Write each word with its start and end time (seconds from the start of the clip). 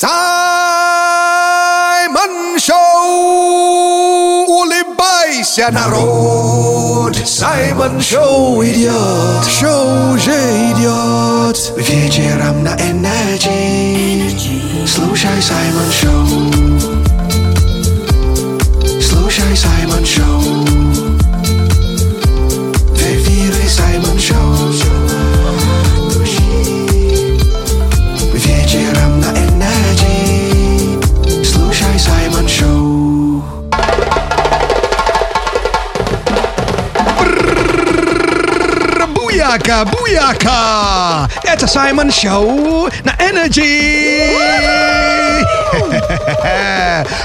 Саймон 0.00 0.14
Шоу! 2.56 4.46
Улыбайся, 4.46 5.70
народ! 5.72 7.16
Саймон 7.26 8.00
Шоу 8.00 8.62
идет! 8.62 9.44
Шоу 9.44 10.14
уже 10.14 10.38
идет! 10.70 11.72
Вечером 11.76 12.62
на 12.62 12.76
Energy. 12.76 14.86
Слушай 14.86 15.42
Саймон 15.42 15.90
Шоу! 15.90 16.28
Слушай 19.02 19.56
Саймон 19.56 20.06
Шоу! 20.06 20.37
Буяка, 39.48 39.84
буяка! 39.86 41.26
Это 41.42 41.66
Саймон 41.66 42.12
Шоу 42.12 42.90
на 43.02 43.12
Energy! 43.12 44.36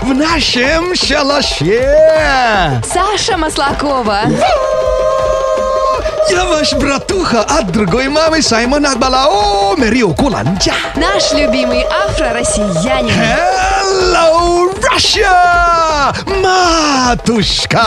В 0.01 0.13
нашем 0.13 0.95
шалаше! 0.95 2.81
Саша 2.85 3.35
Маслакова. 3.35 4.21
Я 6.29 6.45
ваш 6.45 6.71
братуха 6.75 7.41
от 7.41 7.73
другой 7.73 8.07
мамы 8.07 8.41
Саймон 8.41 8.85
Акбалао 8.85 9.75
Мерио 9.75 10.13
Куланджа. 10.13 10.71
Наш 10.95 11.33
любимый 11.33 11.83
афро-россиянин. 11.83 13.13
Hello, 13.13 14.62
Russia! 14.91 16.13
Матушка! 16.41 17.85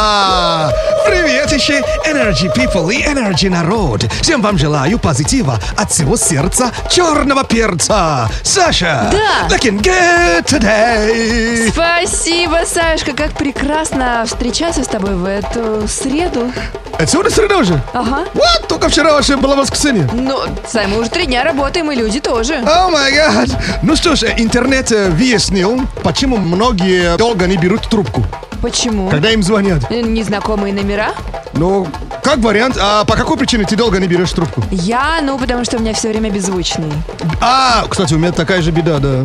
Привет 1.07 1.53
еще 1.53 1.81
Energy 2.07 2.53
People 2.55 2.93
и 2.93 3.03
Energy 3.05 3.51
народ! 3.51 4.05
Всем 4.23 4.41
вам 4.41 4.57
желаю 4.57 4.99
позитива 4.99 5.59
от 5.77 5.91
всего 5.91 6.17
сердца 6.17 6.71
черного 6.91 7.45
перца! 7.45 8.31
Саша! 8.43 9.11
Да. 9.13 9.49
Looking 9.55 9.83
good 9.83 10.45
today! 10.47 11.71
Спасибо, 11.71 12.61
Сашка, 12.67 13.13
как 13.13 13.33
прекрасно 13.33 14.25
встречаться 14.27 14.83
с 14.83 14.89
тобой 14.89 15.17
в 15.17 15.25
эту 15.27 15.87
среду. 15.89 16.51
Отсюда 16.99 17.29
среда 17.31 17.59
уже? 17.59 17.79
Ага. 17.93 18.25
Вот, 18.33 18.69
только 18.69 18.89
вчера 18.89 19.13
вообще 19.13 19.37
было 19.37 19.55
воскресенье. 19.55 20.09
Ну, 20.15 20.39
Сай, 20.67 20.87
мы 20.87 20.99
уже 21.01 21.11
три 21.11 21.27
дня 21.27 21.45
работаем, 21.45 21.93
и 21.93 21.95
люди 21.95 22.21
тоже. 22.21 22.55
О 22.67 22.89
май 22.89 23.13
гад! 23.13 23.51
Ну 23.83 23.97
что 23.97 24.17
ж, 24.17 24.23
интернет 24.39 24.91
э, 24.93 25.11
выяснил, 25.11 25.83
почему 26.03 26.39
многие 26.39 26.86
долго 27.19 27.47
не 27.47 27.57
берут 27.57 27.89
трубку, 27.89 28.25
Почему? 28.63 29.09
когда 29.11 29.31
им 29.31 29.43
звонят. 29.43 29.91
Э, 29.91 30.01
Незнакомые 30.03 30.73
номера? 30.75 31.11
Ну, 31.53 31.87
как 32.23 32.39
вариант, 32.39 32.77
а 32.81 33.05
по 33.05 33.15
какой 33.15 33.37
причине 33.37 33.65
ты 33.65 33.77
долго 33.77 33.99
не 33.99 34.07
берешь 34.07 34.31
трубку? 34.33 34.63
Я, 34.71 35.21
ну, 35.23 35.39
потому 35.39 35.65
что 35.65 35.77
у 35.77 35.81
меня 35.81 35.93
все 35.95 36.09
время 36.09 36.31
беззвучный. 36.31 36.93
А, 37.41 37.85
кстати, 37.89 38.15
у 38.15 38.19
меня 38.19 38.33
такая 38.33 38.63
же 38.63 38.71
беда, 38.73 38.99
да. 38.99 39.25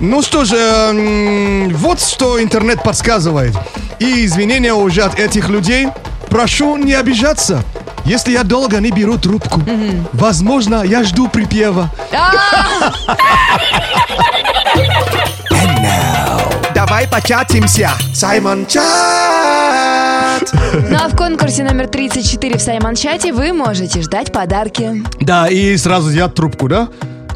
Ну 0.00 0.22
что 0.22 0.44
же, 0.44 0.56
м, 0.56 1.74
вот 1.74 2.00
что 2.00 2.40
интернет 2.42 2.82
подсказывает. 2.82 3.54
И 3.98 4.24
извинения 4.26 4.72
уже 4.72 5.02
от 5.02 5.18
этих 5.18 5.48
людей. 5.48 5.88
Прошу 6.30 6.76
не 6.76 6.92
обижаться. 6.94 7.62
Если 8.04 8.32
я 8.32 8.42
долго 8.44 8.78
не 8.80 8.90
беру 8.90 9.18
трубку, 9.18 9.60
возможно, 10.12 10.82
я 10.82 11.02
жду 11.04 11.28
припева. 11.28 11.90
А, 12.12 12.92
Давай 16.78 17.08
початимся! 17.08 17.90
Саймон 18.14 18.64
Чат! 18.64 18.84
Ну 20.90 20.96
а 20.96 21.08
в 21.08 21.16
конкурсе 21.16 21.64
номер 21.64 21.88
34 21.88 22.56
в 22.56 22.62
Саймон-чате 22.62 23.32
вы 23.32 23.52
можете 23.52 24.00
ждать 24.00 24.32
подарки. 24.32 25.02
Да, 25.20 25.48
и 25.48 25.76
сразу 25.76 26.10
взять 26.10 26.36
трубку, 26.36 26.68
да? 26.68 26.88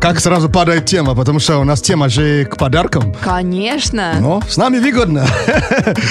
Как 0.02 0.18
сразу 0.18 0.48
падает 0.48 0.84
тема, 0.84 1.14
потому 1.14 1.38
что 1.38 1.58
у 1.58 1.64
нас 1.64 1.80
тема 1.80 2.08
же 2.08 2.44
к 2.44 2.56
подаркам. 2.56 3.14
Конечно. 3.22 4.14
Ну, 4.20 4.42
с 4.48 4.56
нами 4.56 4.78
выгодно. 4.80 5.24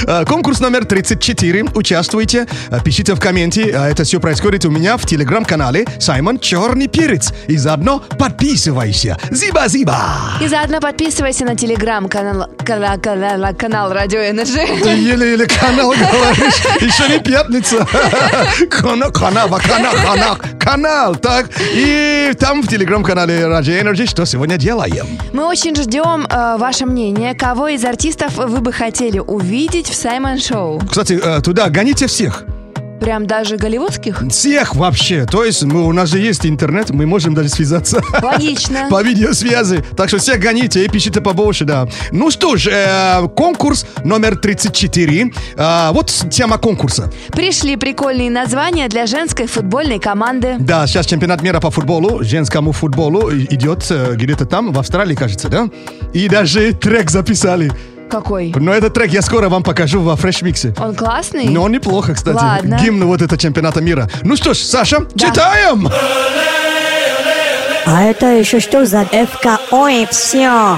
Э, 0.07 0.23
Конкурс 0.27 0.61
номер 0.61 0.85
34. 0.85 1.65
Участвуйте, 1.75 2.47
э, 2.69 2.79
пишите 2.85 3.13
в 3.15 3.19
комменте. 3.19 3.63
Э, 3.69 3.89
Это 3.91 4.05
все 4.05 4.21
происходит 4.21 4.63
у 4.63 4.71
меня 4.71 4.95
в 4.95 5.05
телеграм-канале 5.05 5.85
Саймон 5.99 6.39
Черный 6.39 6.87
Перец. 6.87 7.33
И 7.47 7.57
заодно 7.57 7.99
подписывайся. 8.17 9.17
Зиба-зиба. 9.29 9.99
И 10.39 10.47
заодно 10.47 10.79
подписывайся 10.79 11.43
на 11.43 11.57
телеграм-канал 11.57 12.47
кала- 12.65 12.97
кала- 12.97 13.53
канал 13.53 13.91
Радио 13.91 14.19
Energy. 14.21 14.67
Ты 14.83 14.89
еле-еле 14.89 15.47
канал 15.47 15.89
говоришь. 15.91 16.61
Еще 16.79 17.09
не 17.09 17.19
пятница. 17.19 17.85
Канал, 18.69 19.11
канал, 19.11 19.49
канал, 19.49 19.93
канал, 20.05 20.37
канал. 20.57 21.15
Так, 21.17 21.47
и 21.73 22.31
там 22.39 22.61
в 22.63 22.69
телеграм-канале 22.69 23.47
Радио 23.47 23.80
Energy 23.81 24.05
что 24.05 24.25
сегодня 24.25 24.57
делаем. 24.57 25.07
Мы 25.33 25.45
очень 25.45 25.75
ждем 25.75 26.27
э, 26.29 26.57
ваше 26.57 26.85
мнение, 26.85 27.33
кого 27.33 27.69
из 27.69 27.83
артистов 27.83 28.37
вы 28.37 28.61
бы 28.61 28.71
хотели 28.71 29.17
увидеть 29.19 29.87
в 29.89 29.95
Саймон 29.95 30.37
Шоу. 30.39 30.79
Кстати, 30.87 31.19
э, 31.21 31.41
туда 31.41 31.69
гоните 31.69 32.05
всех. 32.05 32.45
Прям 33.01 33.25
даже 33.25 33.57
голливудских? 33.57 34.23
Всех 34.29 34.75
вообще. 34.75 35.25
То 35.25 35.43
есть 35.43 35.63
мы, 35.63 35.83
у 35.87 35.91
нас 35.91 36.09
же 36.09 36.19
есть 36.19 36.45
интернет, 36.45 36.91
мы 36.91 37.07
можем 37.07 37.33
даже 37.33 37.49
связаться. 37.49 37.99
Логично. 38.21 38.87
По 38.91 39.01
видеосвязи. 39.01 39.83
Так 39.97 40.07
что 40.07 40.19
всех 40.19 40.39
гоните 40.39 40.85
и 40.85 40.87
пишите 40.87 41.19
побольше, 41.19 41.65
да. 41.65 41.87
Ну 42.11 42.29
что 42.29 42.55
ж, 42.57 42.67
э, 42.71 43.27
конкурс 43.35 43.87
номер 44.03 44.37
34. 44.37 45.31
Э, 45.57 45.89
вот 45.91 46.13
тема 46.29 46.59
конкурса. 46.59 47.11
Пришли 47.31 47.75
прикольные 47.75 48.29
названия 48.29 48.87
для 48.87 49.07
женской 49.07 49.47
футбольной 49.47 49.97
команды. 49.97 50.57
Да, 50.59 50.85
сейчас 50.85 51.07
чемпионат 51.07 51.41
мира 51.41 51.59
по 51.59 51.71
футболу, 51.71 52.23
женскому 52.23 52.71
футболу 52.71 53.31
идет 53.33 53.83
э, 53.89 54.13
где-то 54.13 54.45
там, 54.45 54.71
в 54.71 54.77
Австралии, 54.77 55.15
кажется, 55.15 55.49
да? 55.49 55.69
И 56.13 56.29
даже 56.29 56.71
трек 56.73 57.09
записали. 57.09 57.71
Какой? 58.11 58.53
Но 58.57 58.73
этот 58.73 58.93
трек 58.93 59.11
я 59.11 59.21
скоро 59.21 59.47
вам 59.47 59.63
покажу 59.63 60.01
во 60.01 60.17
фрешмиксе. 60.17 60.75
Он 60.77 60.93
классный? 60.93 61.45
Но 61.47 61.63
он 61.63 61.71
неплохо, 61.71 62.13
кстати. 62.13 62.35
Ладно. 62.35 62.77
Гимн 62.83 63.05
вот 63.05 63.21
это 63.21 63.37
чемпионата 63.37 63.81
мира. 63.81 64.09
Ну 64.23 64.35
что 64.35 64.53
ж, 64.53 64.57
Саша, 64.57 65.07
читаем! 65.15 65.89
А 67.85 68.03
это 68.03 68.27
еще 68.27 68.59
что 68.59 68.85
за 68.85 69.05
ФК? 69.05 69.59
Ой, 69.71 70.07
все. 70.11 70.77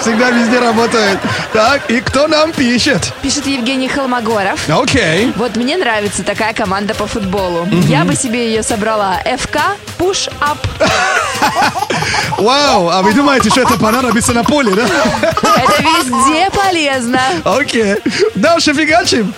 Всегда 0.00 0.30
везде 0.30 0.58
работает. 0.58 1.18
Так, 1.52 1.90
и 1.90 2.00
кто 2.00 2.26
нам 2.26 2.52
пишет? 2.52 3.12
Пишет 3.22 3.46
Евгений 3.46 3.88
Холмогоров. 3.88 4.68
Окей. 4.68 5.32
Вот 5.36 5.56
мне 5.56 5.76
нравится 5.76 6.22
такая 6.22 6.52
команда 6.54 6.94
по 6.94 7.06
футболу. 7.06 7.66
Я 7.86 8.04
бы 8.04 8.14
себе 8.14 8.46
ее 8.48 8.62
собрала. 8.62 9.18
ФК 9.38 9.58
Push 9.98 10.30
Up. 10.40 10.58
Вау, 12.38 12.88
а 12.88 13.02
вы 13.02 13.12
думаете, 13.12 13.50
что 13.50 13.62
это 13.62 13.78
понадобится 13.78 14.32
на 14.32 14.42
поле, 14.42 14.74
да? 14.74 14.84
Это 15.22 15.82
везде 15.82 16.50
полезно. 16.50 17.20
Окей. 17.44 17.96
Дальше 18.34 18.74
фигачим. 18.74 19.32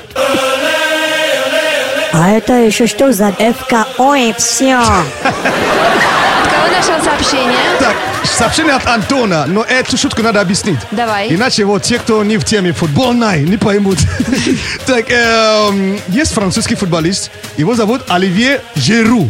А 2.17 2.31
это 2.31 2.53
еще 2.53 2.87
что 2.87 3.13
за 3.13 3.33
ФК? 3.33 3.89
Ой, 3.99 4.33
все. 4.39 4.81
Кого 4.81 6.69
нашел 6.71 7.03
сообщение? 7.03 7.59
Так, 7.81 7.97
сообщение 8.23 8.75
от 8.75 8.87
Антона, 8.87 9.47
но 9.49 9.65
эту 9.65 9.97
шутку 9.97 10.23
надо 10.23 10.41
объяснить. 10.41 10.79
Давай. 10.93 11.35
Иначе 11.35 11.65
вот 11.65 11.83
те, 11.83 11.99
кто 11.99 12.23
не 12.23 12.37
в 12.37 12.45
теме 12.45 12.73
футбольной, 12.73 13.43
не 13.43 13.57
поймут. 13.57 13.99
Так, 14.87 15.07
эм, 15.11 15.99
есть 16.07 16.33
французский 16.33 16.77
футболист, 16.77 17.33
его 17.57 17.75
зовут 17.75 18.03
Оливье 18.09 18.61
Жеру. 18.77 19.29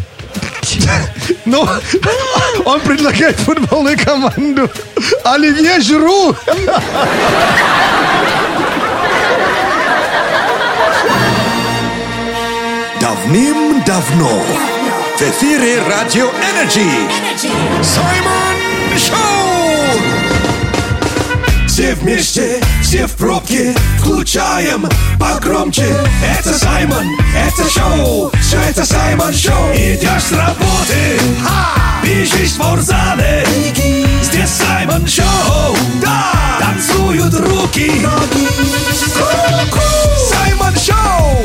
Но 1.47 1.67
он 2.67 2.81
предлагает 2.81 3.37
футбольную 3.37 3.99
команду 3.99 4.71
Оливье 5.25 5.81
Жиру. 5.81 6.37
Давным-давно. 13.15 14.43
В 15.17 15.23
эфире 15.23 15.81
Радио 15.89 16.31
Energy. 16.31 16.91
Саймон 17.81 18.99
Шоу! 18.99 20.01
Все 21.69 21.95
вместе, 21.95 22.61
все 22.83 23.07
в 23.07 23.13
пробке, 23.13 23.73
включаем 24.01 24.89
погромче. 25.19 25.87
Это 26.25 26.59
Саймон, 26.59 27.07
это 27.37 27.71
шоу, 27.71 28.33
все 28.41 28.59
это 28.69 28.85
Саймон 28.85 29.33
Шоу. 29.33 29.73
Идешь 29.75 30.25
с 30.25 30.33
работы, 30.33 31.21
бежишь 32.03 32.51
в 32.51 32.55
спортзале 32.55 33.47
Здесь 34.23 34.51
Саймон 34.51 35.07
Шоу, 35.07 35.77
да, 36.03 36.33
танцуют 36.59 37.35
руки. 37.35 38.07
Ку-ку. 39.15 39.81
Саймон 40.29 40.75
Шоу, 40.77 41.45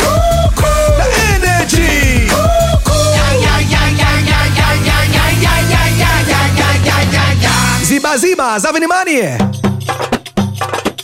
Зиба-зиба 7.99 8.59
за 8.59 8.71
внимание! 8.71 9.37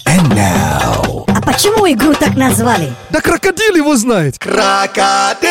And 0.06 0.33
now... 0.33 1.25
А 1.27 1.42
почему 1.42 1.92
игру 1.92 2.13
так 2.13 2.38
назвали? 2.38 2.94
Да 3.09 3.19
крокодил 3.19 3.75
его 3.75 3.97
знает. 3.97 4.38
Крокодил! 4.39 5.50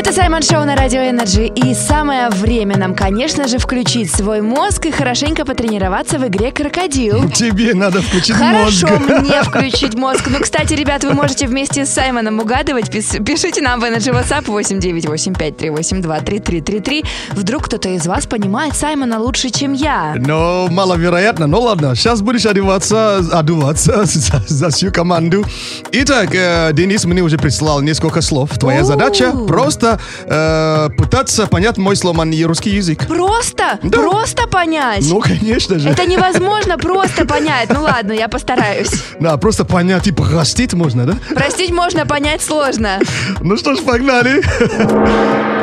Это 0.00 0.14
Саймон 0.14 0.40
Шоу 0.40 0.64
на 0.64 0.76
Радио 0.76 1.00
Energy. 1.00 1.44
И 1.44 1.74
самое 1.74 2.30
время 2.30 2.78
нам, 2.78 2.94
конечно 2.94 3.46
же, 3.46 3.58
включить 3.58 4.10
свой 4.10 4.40
мозг 4.40 4.86
и 4.86 4.90
хорошенько 4.90 5.44
потренироваться 5.44 6.18
в 6.18 6.26
игре 6.26 6.52
«Крокодил». 6.52 7.28
Тебе 7.34 7.74
надо 7.74 8.00
включить 8.00 8.34
Хорошо 8.34 8.88
мозг. 8.88 9.20
мне 9.20 9.42
включить 9.42 9.94
мозг. 9.96 10.26
Ну, 10.30 10.40
кстати, 10.40 10.72
ребят, 10.72 11.04
вы 11.04 11.12
можете 11.12 11.46
вместе 11.46 11.84
с 11.84 11.90
Саймоном 11.90 12.38
угадывать. 12.38 12.90
Пишите 12.90 13.60
нам 13.60 13.78
в 13.78 13.84
Energy 13.84 14.10
WhatsApp 14.10 14.46
8985-382-3333. 14.46 17.04
Вдруг 17.32 17.66
кто-то 17.66 17.90
из 17.90 18.06
вас 18.06 18.24
понимает 18.24 18.74
Саймона 18.74 19.20
лучше, 19.20 19.50
чем 19.50 19.74
я. 19.74 20.14
Но 20.16 20.68
маловероятно. 20.70 21.46
Ну 21.46 21.60
ладно, 21.60 21.94
сейчас 21.94 22.22
будешь 22.22 22.46
одеваться, 22.46 23.18
одуваться 23.18 24.04
за, 24.06 24.42
за 24.46 24.70
всю 24.70 24.92
команду. 24.92 25.44
Итак, 25.92 26.34
э, 26.34 26.70
Денис 26.72 27.04
мне 27.04 27.20
уже 27.20 27.36
прислал 27.36 27.82
несколько 27.82 28.22
слов. 28.22 28.58
Твоя 28.58 28.82
задача 28.82 29.32
просто 29.46 29.89
э, 30.26 30.88
пытаться 30.96 31.46
понять 31.46 31.76
мой 31.78 31.96
сломанный 31.96 32.42
русский 32.44 32.70
язык. 32.70 33.06
Просто, 33.06 33.78
Да. 33.82 33.98
просто 33.98 34.46
понять. 34.46 35.04
Ну, 35.08 35.20
конечно 35.20 35.78
же. 35.78 35.88
Это 35.88 36.04
невозможно 36.06 36.76
просто 36.78 37.24
понять. 37.26 37.70
Ну 37.72 37.82
ладно, 37.82 38.12
я 38.12 38.28
постараюсь. 38.28 38.90
Да, 39.18 39.36
просто 39.36 39.64
понять 39.64 40.06
и 40.06 40.12
простить 40.12 40.74
можно, 40.74 41.06
да? 41.06 41.14
Простить 41.34 41.70
можно, 41.70 42.06
понять 42.06 42.42
сложно. 42.42 42.98
Ну 43.40 43.56
что 43.56 43.74
ж, 43.74 43.80
погнали. 43.80 44.42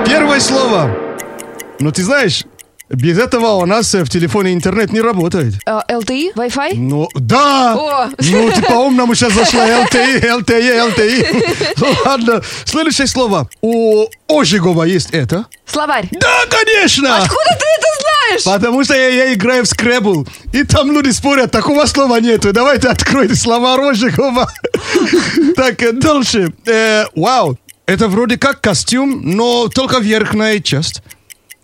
Первое 0.06 0.40
слово. 0.40 0.90
Ну, 1.80 1.92
ты 1.92 2.04
знаешь, 2.04 2.44
без 2.90 3.18
этого 3.18 3.54
у 3.54 3.66
нас 3.66 3.94
э, 3.96 4.04
в 4.04 4.10
телефоне 4.10 4.54
интернет 4.54 4.94
не 4.94 5.02
работает. 5.02 5.56
Э, 5.66 5.80
LTE? 5.90 6.34
Wi-Fi? 6.36 6.76
Ну, 6.76 7.10
да! 7.16 7.76
О. 7.76 8.10
Ну, 8.20 8.52
ты 8.52 8.62
по-умному 8.62 9.14
сейчас 9.14 9.34
зашла 9.34 9.68
LTE, 9.68 10.22
LTE, 10.22 10.94
LTE. 10.96 11.74
Ну, 11.78 11.88
ладно. 12.06 12.42
Следующее 12.66 13.08
слово. 13.08 13.50
У 13.62 14.06
Ожегова 14.30 14.84
есть 14.84 15.10
это. 15.12 15.46
Словарь. 15.66 16.08
Да, 16.12 16.46
конечно! 16.50 17.18
Откуда 17.18 17.50
ты 17.50 17.66
это 17.78 17.88
знаешь? 18.02 18.44
Потому 18.46 18.84
что 18.84 18.94
я, 18.96 19.10
я 19.10 19.34
играю 19.34 19.66
в 19.66 19.68
скребл. 19.68 20.26
И 20.54 20.64
там 20.64 20.92
люди 20.92 21.10
спорят, 21.10 21.52
такого 21.52 21.86
слова 21.88 22.20
нету. 22.22 22.54
Давайте 22.54 22.88
откройте 22.88 23.36
слова 23.36 23.76
Рожикова. 23.76 24.50
Так, 25.56 25.82
э, 25.82 25.92
дальше. 25.92 26.54
Э, 26.66 27.06
Вау. 27.16 27.58
Это 27.86 28.08
вроде 28.10 28.38
как 28.38 28.60
костюм, 28.62 29.22
но 29.24 29.70
только 29.70 30.00
верхняя 30.00 30.60
часть. 30.60 31.02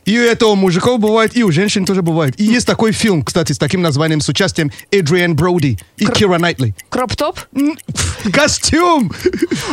И 0.05 0.35
у 0.43 0.55
мужиков 0.55 0.99
бывает, 0.99 1.35
и 1.35 1.43
у 1.43 1.51
женщин 1.51 1.85
тоже 1.85 2.01
бывает. 2.01 2.39
И 2.39 2.43
есть 2.43 2.67
такой 2.67 2.91
фильм, 2.91 3.23
кстати, 3.23 3.53
с 3.53 3.57
таким 3.57 3.81
названием, 3.81 4.21
с 4.21 4.29
участием 4.29 4.71
Эдриан 4.91 5.35
Броуди 5.35 5.79
и 5.97 6.05
Кира 6.05 6.37
Найтли. 6.37 6.75
Кроп-топ? 6.89 7.39
Костюм! 8.33 9.11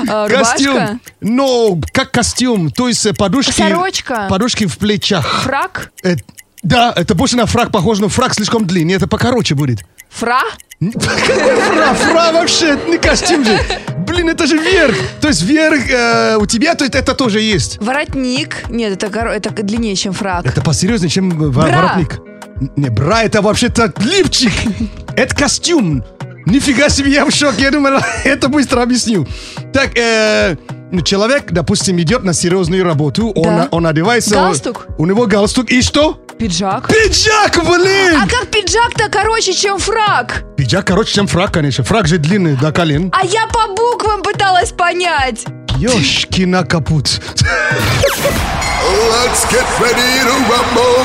Рубашка? 0.01 0.39
Костюм! 0.39 1.01
Но 1.21 1.81
как 1.93 2.11
костюм, 2.11 2.71
то 2.71 2.89
есть 2.89 3.05
э, 3.07 3.13
подушки... 3.13 3.53
Сорочка? 3.53 4.27
Подушки 4.29 4.67
в 4.67 4.79
плечах. 4.79 5.43
Фрак? 5.43 5.93
Э, 6.03 6.17
да, 6.63 6.93
это 6.95 7.15
больше 7.15 7.37
на 7.37 7.47
фраг 7.47 7.71
похоже, 7.71 8.03
но 8.03 8.09
фраг 8.09 8.35
слишком 8.35 8.67
длинный, 8.67 8.95
это 8.95 9.07
покороче 9.07 9.55
будет. 9.55 9.85
Фра? 10.11 10.41
Фра, 10.81 11.95
фра 11.95 12.33
вообще, 12.33 12.79
не 12.89 12.99
костюм 12.99 13.45
же. 13.45 13.59
Блин, 14.07 14.29
это 14.29 14.47
же 14.47 14.57
верх. 14.57 14.97
То 15.21 15.29
есть 15.29 15.43
верх 15.43 15.89
э, 15.91 16.37
у 16.39 16.47
тебя, 16.47 16.75
то 16.75 16.85
есть 16.85 16.95
это 16.95 17.15
тоже 17.15 17.41
есть. 17.41 17.79
Воротник? 17.83 18.69
Нет, 18.71 18.93
это, 18.95 19.07
коро- 19.07 19.31
это 19.33 19.51
длиннее, 19.51 19.95
чем 19.95 20.13
фрак. 20.13 20.47
Это 20.47 20.63
посерьезнее, 20.63 21.11
чем 21.11 21.31
э, 21.31 21.49
во- 21.51 21.63
Бра. 21.65 21.77
воротник. 21.83 22.21
Не, 22.77 22.89
бра, 22.91 23.23
это 23.23 23.41
вообще-то 23.43 23.93
лифчик. 23.99 24.53
Это 25.17 25.35
костюм. 25.35 26.03
Нифига 26.51 26.89
себе, 26.89 27.13
я 27.13 27.25
в 27.25 27.31
шоке. 27.31 27.63
Я 27.63 27.71
думал, 27.71 28.01
это 28.25 28.49
быстро 28.49 28.83
объясню. 28.83 29.27
Так, 29.73 29.97
э, 29.97 30.57
человек, 31.05 31.53
допустим, 31.53 32.01
идет 32.01 32.25
на 32.25 32.33
серьезную 32.35 32.83
работу, 32.85 33.31
он, 33.31 33.45
Да. 33.45 33.69
он 33.71 33.87
одевается... 33.87 34.35
Галстук? 34.35 34.89
У 34.99 35.07
него 35.07 35.27
галстук, 35.27 35.71
и 35.71 35.81
что? 35.81 36.21
Пиджак? 36.39 36.89
Пиджак, 36.89 37.65
блин! 37.65 38.17
А 38.21 38.27
как 38.29 38.49
пиджак-то 38.49 39.09
короче, 39.09 39.53
чем 39.53 39.79
фрак? 39.79 40.43
Пиджак 40.57 40.87
короче, 40.87 41.13
чем 41.15 41.27
фраг, 41.29 41.53
конечно. 41.53 41.85
Фраг 41.85 42.09
же 42.09 42.19
длинный 42.19 42.57
до 42.57 42.73
колен. 42.73 43.13
А 43.15 43.25
я 43.25 43.47
по 43.47 43.69
буквам 43.69 44.23
пыталась 44.23 44.73
понять. 44.73 45.45
Ёшкина 45.79 46.65
капут. 46.65 47.21
Let's 49.13 49.47
get 49.53 49.65
ready 49.79 50.21
to 50.25 50.35
rumble! 50.49 51.05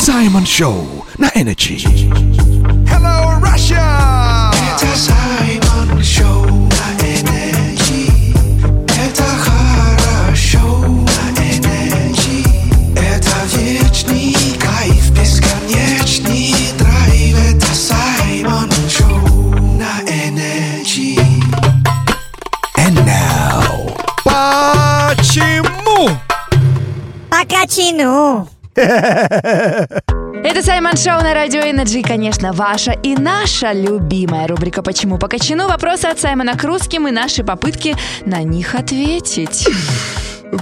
Simon 0.00 0.44
Show 0.44 1.04
на 1.18 1.28
Energy. 1.30 2.81
Hello, 2.92 3.40
Russia! 3.40 4.50
Это 4.52 4.94
Саймон 4.94 6.02
Шоу 6.02 6.44
на 6.44 6.88
Energy. 7.00 8.12
Это 8.86 9.24
хорошо 9.46 10.58
на 11.08 11.24
Energy. 11.40 12.44
Это 12.94 13.34
вечный 13.56 14.36
кайф, 14.60 15.10
бесконечный 15.12 16.54
драйв. 16.76 17.34
Это 17.56 17.74
Саймон 17.74 18.70
Шоу 18.90 19.54
на 19.78 20.02
Energy. 20.06 21.16
And 22.76 22.98
now... 23.06 23.96
Почему? 25.16 26.10
По 27.30 27.54
кочану. 27.54 28.48
Это 30.44 30.62
Саймон 30.62 30.96
Шоу 30.96 31.20
на 31.22 31.34
Радио 31.34 31.60
Energy, 31.60 32.02
конечно, 32.02 32.52
ваша 32.52 32.92
и 32.92 33.14
наша 33.14 33.72
любимая 33.72 34.48
рубрика 34.48 34.82
«Почему? 34.82 35.16
По 35.18 35.28
кочану» 35.28 35.68
Вопросы 35.68 36.06
от 36.06 36.18
Саймона 36.18 36.56
к 36.56 36.64
русским 36.64 37.06
и 37.06 37.10
наши 37.10 37.44
попытки 37.44 37.96
на 38.26 38.42
них 38.42 38.74
ответить. 38.74 39.68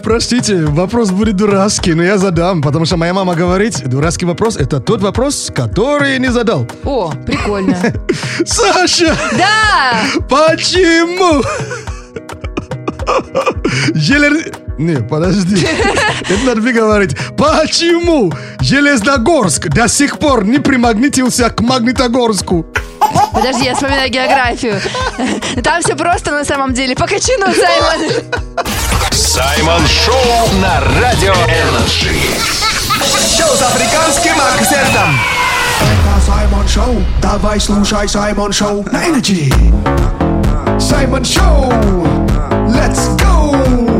Простите, 0.02 0.66
вопрос 0.66 1.10
будет 1.10 1.36
дурацкий, 1.36 1.94
но 1.94 2.02
я 2.02 2.18
задам, 2.18 2.62
потому 2.62 2.84
что 2.84 2.96
моя 2.96 3.14
мама 3.14 3.34
говорит, 3.34 3.82
дурацкий 3.88 4.26
вопрос– 4.26 4.56
это 4.58 4.80
тот 4.80 5.00
вопрос, 5.00 5.50
который 5.54 6.18
не 6.18 6.28
задал. 6.30 6.68
О, 6.84 7.10
прикольно. 7.26 7.76
Саша, 8.46 9.16
Да! 9.32 10.02
почему? 10.28 11.42
Желез... 13.94 14.46
Не, 14.80 14.96
подожди. 15.02 15.66
Это 16.22 16.44
надо 16.46 16.62
мне 16.62 16.72
говорить. 16.72 17.14
Почему 17.36 18.32
Железногорск 18.60 19.68
до 19.68 19.88
сих 19.88 20.18
пор 20.18 20.46
не 20.46 20.58
примагнитился 20.58 21.50
к 21.50 21.60
Магнитогорску? 21.60 22.64
Подожди, 23.30 23.64
я 23.64 23.74
вспоминаю 23.74 24.10
географию. 24.10 24.80
Там 25.62 25.82
все 25.82 25.94
просто 25.96 26.30
на 26.30 26.46
самом 26.46 26.72
деле. 26.72 26.94
По 26.94 27.06
кочану, 27.06 27.52
Саймон. 27.52 28.10
Саймон 29.12 29.82
Шоу 29.86 30.48
на 30.62 30.80
Радио 30.98 31.34
Energy. 31.34 32.16
Шоу 33.36 33.54
с 33.54 33.62
африканским 33.62 34.32
акцентом. 34.40 35.20
Это 35.82 36.26
Саймон 36.26 36.66
Шоу. 36.66 37.04
Давай 37.20 37.60
слушай 37.60 38.08
Саймон 38.08 38.50
Шоу 38.50 38.82
на 38.90 39.08
Energy. 39.08 39.50
Simon 40.78 41.22
Show. 41.22 41.70
Let's 42.70 43.14
go. 43.18 43.99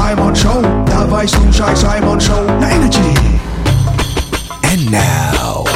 Саймон 0.00 0.34
Шоу. 0.34 0.62
Давай 0.86 1.28
слушай 1.28 1.76
Саймон 1.76 2.18
Шоу 2.18 2.42
на 2.58 2.72
Energy. 2.72 3.00
And 4.62 4.90
now... 4.90 5.68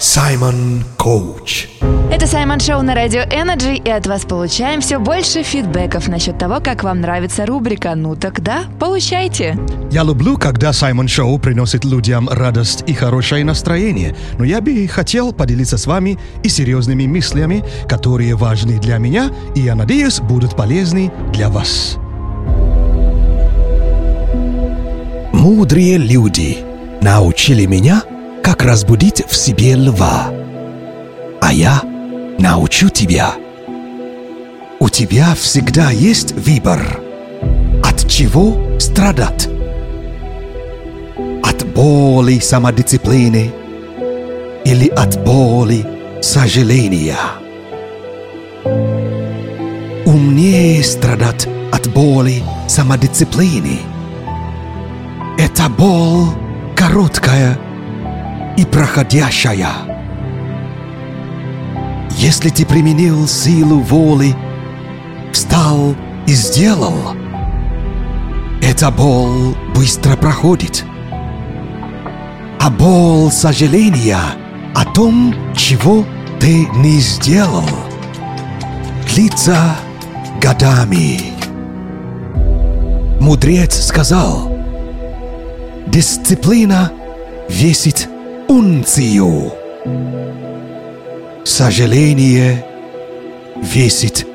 Simon 0.00 0.82
Coach. 0.98 1.68
Это 2.10 2.26
Саймон 2.26 2.58
Шоу 2.58 2.82
на 2.82 2.96
Радио 2.96 3.20
Energy, 3.20 3.76
и 3.76 3.88
от 3.88 4.08
вас 4.08 4.24
получаем 4.24 4.80
все 4.80 4.98
больше 4.98 5.44
фидбэков 5.44 6.08
насчет 6.08 6.38
того, 6.38 6.58
как 6.60 6.82
вам 6.82 7.02
нравится 7.02 7.46
рубрика. 7.46 7.94
Ну 7.94 8.16
тогда 8.16 8.64
получайте. 8.80 9.56
Я 9.92 10.02
люблю, 10.02 10.36
когда 10.36 10.72
Саймон 10.72 11.06
Шоу 11.06 11.38
приносит 11.38 11.84
людям 11.84 12.28
радость 12.28 12.82
и 12.88 12.94
хорошее 12.94 13.44
настроение, 13.44 14.16
но 14.38 14.44
я 14.44 14.60
бы 14.60 14.88
хотел 14.88 15.32
поделиться 15.32 15.78
с 15.78 15.86
вами 15.86 16.18
и 16.42 16.48
серьезными 16.48 17.06
мыслями, 17.06 17.64
которые 17.88 18.34
важны 18.34 18.80
для 18.80 18.98
меня 18.98 19.30
и, 19.54 19.60
я 19.60 19.76
надеюсь, 19.76 20.18
будут 20.18 20.56
полезны 20.56 21.12
для 21.32 21.48
вас. 21.48 21.96
Мудрые 25.32 25.96
люди 25.96 26.58
научили 27.00 27.64
меня, 27.66 28.02
как 28.42 28.64
разбудить 28.64 29.24
в 29.26 29.36
себе 29.36 29.74
льва. 29.74 30.32
А 31.40 31.52
я 31.52 31.80
научу 32.38 32.88
тебя. 32.88 33.34
У 34.80 34.88
тебя 34.88 35.34
всегда 35.34 35.90
есть 35.90 36.32
выбор. 36.32 37.00
От 37.84 38.08
чего 38.08 38.78
страдать? 38.78 39.48
От 41.42 41.66
боли 41.74 42.38
самодисциплины 42.38 43.52
или 44.64 44.88
от 44.88 45.22
боли 45.24 45.86
сожаления? 46.22 47.18
Умнее 50.04 50.82
страдать 50.82 51.46
от 51.72 51.88
боли 51.92 52.42
самодисциплины. 52.68 53.78
Это 55.42 55.70
боль 55.70 56.28
короткая 56.76 57.58
и 58.58 58.66
проходящая. 58.66 59.70
Если 62.10 62.50
ты 62.50 62.66
применил 62.66 63.26
силу 63.26 63.78
воли, 63.78 64.36
встал 65.32 65.94
и 66.26 66.32
сделал, 66.34 67.14
эта 68.60 68.90
боль 68.90 69.54
быстро 69.74 70.14
проходит. 70.14 70.84
А 72.60 72.68
боль 72.68 73.32
сожаления 73.32 74.20
о 74.74 74.84
том, 74.84 75.34
чего 75.56 76.04
ты 76.38 76.66
не 76.76 77.00
сделал, 77.00 77.64
длится 79.08 79.74
годами. 80.38 81.32
Мудрец 83.22 83.86
сказал, 83.86 84.49
дисциплина 85.90 86.92
весит 87.48 88.08
унцию. 88.48 89.52
Сожаление 91.44 92.64
весит 93.56 94.26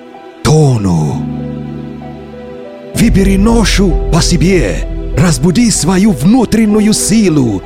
тону. 0.43 1.25
Выбери 2.95 3.37
ношу 3.37 3.93
по 4.11 4.21
себе, 4.21 4.87
разбуди 5.17 5.69
свою 5.71 6.11
внутреннюю 6.11 6.93
силу 6.93 7.61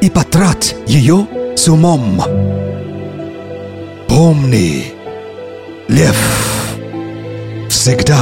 и 0.00 0.10
потрать 0.10 0.76
ее 0.86 1.26
с 1.56 1.68
умом. 1.68 2.22
Помни, 4.08 4.92
лев 5.88 6.16
всегда 7.68 8.20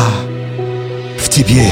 в 1.19 1.29
тебе. 1.29 1.69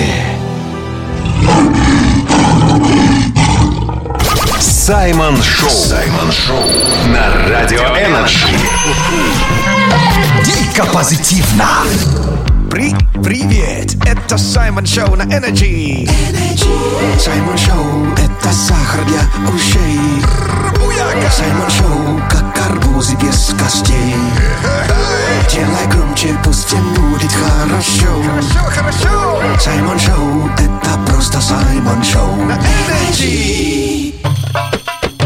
Саймон 4.84 5.40
Шоу. 5.40 5.70
Саймон 5.70 6.32
Шоу 6.32 6.64
на 7.06 7.48
Радио 7.48 7.82
Energy. 7.82 8.48
Дико 10.44 10.84
позитивно. 10.86 11.84
При, 12.72 12.94
привет, 13.22 13.96
это 14.06 14.38
Саймон 14.38 14.86
Шоу 14.86 15.14
на 15.14 15.24
Energy. 15.24 16.08
Саймон 17.18 17.58
Шоу, 17.58 18.06
это 18.14 18.50
сахар 18.50 19.04
для 19.04 19.20
ушей. 19.54 20.00
Саймон 21.30 21.70
Шоу, 21.70 22.22
как 22.30 22.70
арбузы 22.70 23.14
без 23.16 23.54
костей. 23.60 24.14
Делай 25.50 25.86
громче, 25.90 26.34
пусть 26.42 26.66
всем 26.66 26.94
будет 26.94 27.30
хорошо. 27.30 28.22
Хорошо, 28.22 28.80
хорошо. 28.80 29.42
Саймон 29.60 29.98
Шоу, 29.98 30.50
это 30.54 30.98
просто 31.06 31.42
Саймон 31.42 32.02
Шоу 32.02 32.36
на 32.36 32.58
Energy. 32.88 34.14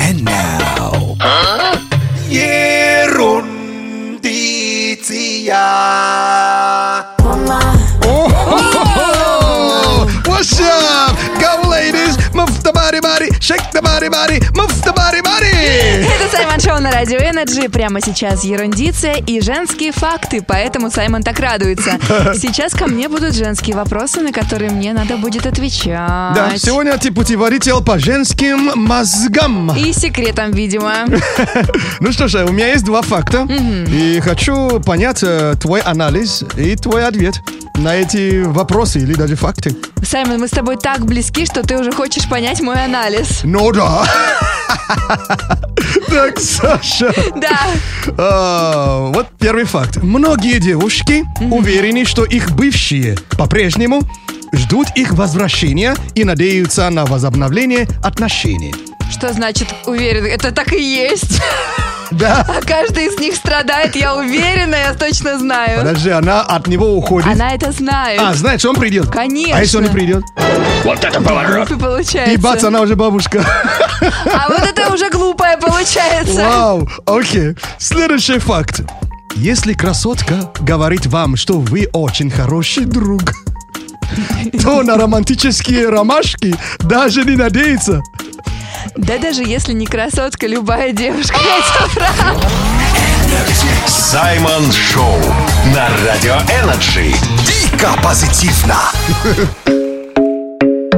And 0.01 0.25
now. 0.25 1.17
Ерундиция. 5.47 7.07
Oh, 8.05 8.29
what's 10.27 10.61
up? 10.61 11.06
Body, 12.77 13.01
body, 13.01 13.29
shake 13.41 13.71
the 13.73 13.81
body, 13.81 14.09
body, 14.11 14.39
move 14.55 14.71
the 14.85 14.93
body, 14.93 15.23
body! 15.23 16.05
Это 16.05 16.31
Саймон 16.31 16.61
Шоу 16.61 16.79
на 16.79 16.91
Радио 16.93 17.19
Energy. 17.19 17.71
Прямо 17.71 18.03
сейчас 18.03 18.45
ерундиция 18.45 19.15
и 19.27 19.41
женские 19.41 19.93
факты, 19.93 20.45
поэтому 20.47 20.91
Саймон 20.91 21.23
так 21.23 21.41
радуется. 21.41 21.93
Сейчас 22.35 22.75
ко 22.75 22.87
мне 22.87 23.09
будут 23.09 23.35
женские 23.35 23.77
вопросы, 23.77 24.21
на 24.21 24.31
которые 24.31 24.71
мне 24.71 24.93
надо 24.93 25.17
будет 25.17 25.47
отвечать. 25.47 25.87
Да, 25.87 26.53
сегодня 26.57 26.99
ты 26.99 27.11
путеводитель 27.13 27.83
по 27.83 27.99
женским 27.99 28.73
мозгам. 28.75 29.75
И 29.77 29.93
секретом, 29.93 30.51
видимо. 30.51 30.93
Ну 32.01 32.13
что 32.13 32.29
ж, 32.29 32.45
у 32.45 32.53
меня 32.53 32.69
есть 32.69 32.85
два 32.85 33.01
факта. 33.03 33.47
И 33.89 34.21
хочу 34.21 34.81
понять 34.81 35.23
э, 35.23 35.55
твой 35.61 35.81
анализ 35.81 36.45
и 36.57 36.77
твой 36.77 37.07
ответ 37.07 37.41
на 37.79 37.95
эти 37.97 38.43
вопросы 38.43 38.99
или 39.01 39.15
даже 39.15 39.37
факты. 39.37 39.77
Саймон, 40.03 40.39
мы 40.39 40.49
с 40.49 40.53
тобой 40.53 40.77
так 40.77 41.05
близки, 41.05 41.47
что 41.47 41.63
ты 41.63 41.79
уже 41.79 41.93
хочешь 41.93 42.29
понять 42.29 42.61
мой 42.61 42.85
анализ. 42.85 43.41
Ну 43.45 43.73
да. 43.73 44.05
Так, 46.09 46.39
Саша. 46.39 47.13
Да. 47.37 47.61
А, 48.19 49.11
вот 49.13 49.29
первый 49.39 49.65
факт. 49.65 50.03
Многие 50.03 50.59
девушки 50.59 51.25
уверены, 51.41 52.05
что 52.05 52.25
их 52.25 52.51
бывшие 52.53 53.17
по-прежнему 53.37 54.03
ждут 54.53 54.89
их 54.95 55.13
возвращения 55.13 55.95
и 56.15 56.25
надеются 56.25 56.89
на 56.91 57.05
возобновление 57.05 57.89
отношений. 58.03 58.75
Что 59.11 59.33
значит 59.33 59.69
уверен? 59.87 60.25
Это 60.25 60.53
так 60.53 60.73
и 60.73 60.83
есть. 60.83 61.41
Да. 62.11 62.47
А 62.49 62.61
каждый 62.65 63.07
из 63.07 63.19
них 63.19 63.35
страдает, 63.35 63.97
я 63.97 64.15
уверена, 64.15 64.75
я 64.75 64.95
точно 64.95 65.39
знаю. 65.39 65.81
Подожди, 65.81 66.11
она 66.11 66.43
от 66.43 66.67
него 66.67 66.97
уходит. 66.97 67.29
Она 67.31 67.55
это 67.55 67.73
знает. 67.73 68.21
А, 68.21 68.35
знает, 68.35 68.61
что 68.61 68.71
он 68.71 68.77
придет. 68.77 69.09
Конечно. 69.11 69.57
А 69.57 69.61
если 69.61 69.77
он 69.79 69.85
не 69.85 69.91
придет? 69.91 70.23
Глупый 70.85 71.79
получается. 71.79 72.33
И 72.33 72.37
бац, 72.37 72.65
она 72.65 72.81
уже 72.81 72.97
бабушка. 72.97 73.45
А 74.33 74.49
вот 74.49 74.63
это 74.63 74.93
уже 74.93 75.11
глупое 75.11 75.57
получается. 75.57 76.35
Вау, 76.35 76.89
окей. 77.07 77.55
Следующий 77.79 78.39
факт. 78.39 78.83
Если 79.35 79.75
красотка 79.75 80.51
говорит 80.61 81.07
вам, 81.07 81.37
что 81.37 81.59
вы 81.59 81.89
очень 81.93 82.31
хороший 82.31 82.85
друг, 82.85 83.23
то 84.63 84.83
на 84.83 84.97
романтические 84.97 85.89
ромашки 85.89 86.55
даже 86.79 87.25
не 87.25 87.37
надеется. 87.37 88.03
Да 88.95 89.19
даже 89.19 89.43
если 89.43 89.73
не 89.73 89.87
красотка, 89.87 90.47
любая 90.47 90.93
девушка 90.93 91.37
это 91.37 91.95
правда. 91.95 92.49
Саймон 93.87 94.73
Шоу 94.73 95.19
на 95.75 95.89
Радио 96.05 96.37
Energy. 96.63 97.15
Дико 97.47 97.91
позитивно. 98.03 98.77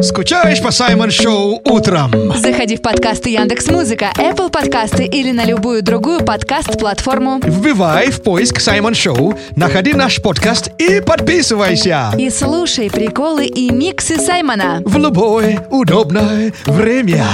Скучаешь 0.02 0.62
по 0.62 0.70
Саймон 0.70 1.10
Шоу 1.10 1.60
утром? 1.64 2.12
Заходи 2.36 2.76
в 2.76 2.82
подкасты 2.82 3.30
Яндекс 3.30 3.66
Музыка, 3.66 4.12
Apple 4.16 4.48
подкасты 4.50 5.04
или 5.04 5.32
на 5.32 5.44
любую 5.44 5.82
другую 5.82 6.24
подкаст-платформу. 6.24 7.40
Вбивай 7.42 8.10
в 8.10 8.22
поиск 8.22 8.60
Саймон 8.60 8.94
Шоу, 8.94 9.36
находи 9.56 9.94
наш 9.94 10.22
подкаст 10.22 10.70
и 10.78 11.00
подписывайся. 11.00 12.12
И 12.16 12.30
слушай 12.30 12.90
приколы 12.90 13.46
и 13.46 13.70
миксы 13.70 14.18
Саймона. 14.18 14.82
В 14.84 14.98
любое 14.98 15.66
удобное 15.70 16.52
время. 16.66 17.24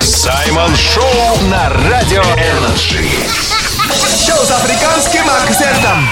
Саймон 0.00 0.74
Шоу 0.74 1.48
на 1.48 1.68
Радио 1.88 2.22
Energy. 2.22 3.04
Шоу 4.26 4.44
с 4.44 4.50
африканским 4.50 5.28
акцентом. 5.28 6.08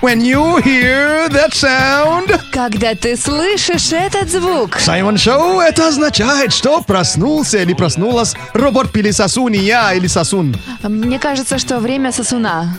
When 0.00 0.20
you 0.20 0.56
hear 0.62 1.28
that 1.30 1.52
sound, 1.54 2.40
Когда 2.52 2.94
ты 2.94 3.16
слышишь 3.16 3.92
этот 3.92 4.28
звук, 4.30 4.78
Саймон 4.78 5.16
Шоу, 5.18 5.60
это 5.60 5.88
означает, 5.88 6.52
что 6.52 6.80
проснулся 6.82 7.58
или 7.58 7.74
проснулась 7.74 8.34
робот-пылесосунья 8.54 9.94
или 9.94 10.06
сосун. 10.06 10.56
мне 10.82 11.18
кажется, 11.18 11.58
что 11.58 11.78
время 11.78 12.12
сосуна. 12.12 12.76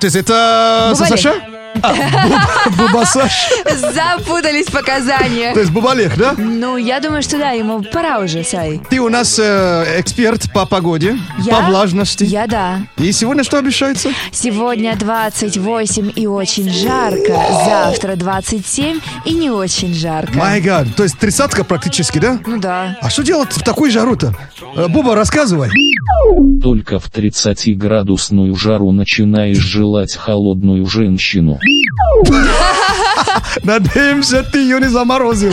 То 0.00 0.06
есть 0.06 0.16
это. 0.16 0.92
Саша? 0.96 1.34
А, 1.82 1.92
бу- 1.94 2.76
Бубасаш. 2.76 3.48
Запутались 3.94 4.66
показания. 4.66 5.52
То 5.54 5.60
есть 5.60 5.72
Бубалех, 5.72 6.16
да? 6.18 6.34
Ну, 6.36 6.76
я 6.76 7.00
думаю, 7.00 7.22
что 7.22 7.38
да, 7.38 7.50
ему 7.50 7.82
пора 7.82 8.18
уже, 8.20 8.44
Сай. 8.44 8.80
Ты 8.90 9.00
у 9.00 9.08
нас 9.08 9.38
э, 9.38 10.00
эксперт 10.00 10.52
по 10.52 10.66
погоде, 10.66 11.16
Я? 11.38 11.56
по 11.56 11.62
влажности. 11.62 12.24
Я 12.24 12.46
да. 12.46 12.80
И 12.98 13.10
сегодня 13.12 13.44
что 13.44 13.58
обещается? 13.58 14.10
Сегодня 14.32 14.96
28 14.96 16.12
и 16.14 16.26
очень 16.26 16.68
жарко. 16.70 17.36
Завтра 17.64 18.16
27 18.16 19.00
и 19.24 19.32
не 19.34 19.50
очень 19.50 19.94
жарко. 19.94 20.32
My 20.32 20.60
God, 20.62 20.92
то 20.94 21.02
есть 21.04 21.18
тридцатка 21.18 21.64
практически, 21.64 22.18
да? 22.18 22.38
Ну 22.46 22.58
да. 22.60 22.96
А 23.00 23.10
что 23.10 23.22
делать 23.22 23.52
в 23.52 23.62
такую 23.62 23.90
жару-то? 23.90 24.34
Э, 24.76 24.88
Буба, 24.88 25.14
рассказывай. 25.14 25.70
Только 26.62 26.98
в 27.00 27.10
30-градусную 27.10 28.54
жару 28.56 28.92
начинаешь 28.92 29.56
желать 29.58 30.14
холодную 30.14 30.86
женщину. 30.86 31.58
Надеемся, 33.62 34.42
ты 34.42 34.58
ее 34.58 34.80
не 34.80 34.88
заморозил. 34.88 35.52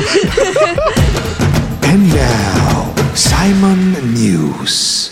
And 1.84 2.14
now, 2.14 2.99
Simon 3.16 3.96
News. 4.14 5.10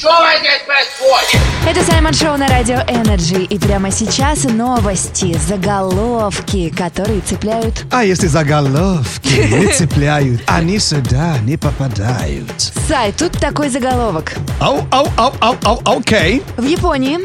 Это 1.67 1.83
Саймон 1.83 2.13
Шоу 2.13 2.37
на 2.37 2.47
Радио 2.47 2.75
Energy. 2.87 3.43
И 3.43 3.57
прямо 3.57 3.91
сейчас 3.91 4.43
новости, 4.45 5.35
заголовки, 5.47 6.69
которые 6.69 7.21
цепляют. 7.21 7.85
А 7.91 8.03
если 8.03 8.27
заголовки 8.27 9.27
не 9.51 9.67
цепляют, 9.73 10.41
они 10.47 10.79
сюда 10.79 11.37
не 11.39 11.57
попадают. 11.57 12.71
Сай, 12.87 13.11
тут 13.11 13.33
такой 13.33 13.69
заголовок. 13.69 14.33
Ау, 14.59 14.85
ау, 14.91 15.07
ау, 15.17 15.33
ау, 15.41 15.57
ау, 15.63 15.81
окей. 15.97 16.43
В 16.57 16.63
Японии 16.65 17.17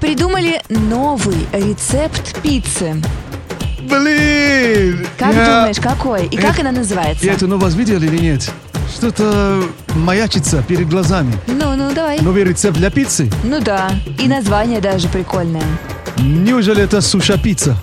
придумали 0.00 0.60
новый 0.70 1.46
рецепт 1.52 2.40
пиццы. 2.42 2.96
Блин, 3.82 5.06
Как 5.18 5.34
Я- 5.34 5.44
думаешь, 5.46 5.76
какой? 5.78 6.26
И 6.26 6.36
как 6.38 6.58
она 6.58 6.72
называется? 6.72 7.26
И 7.26 7.28
это 7.28 7.46
ну 7.46 7.58
вас 7.58 7.74
видели 7.74 8.06
или 8.06 8.18
нет? 8.18 8.50
Что-то 8.94 9.62
маячится 9.96 10.62
перед 10.62 10.88
глазами. 10.88 11.32
Ну, 11.48 11.74
ну, 11.76 11.92
давай. 11.92 12.20
Новый 12.20 12.44
рецепт 12.44 12.78
для 12.78 12.90
пиццы? 12.90 13.28
Ну 13.42 13.60
да, 13.60 13.90
и 14.18 14.28
название 14.28 14.80
даже 14.80 15.08
прикольное. 15.08 15.64
Неужели 16.18 16.82
это 16.84 17.00
суша-пицца? 17.00 17.76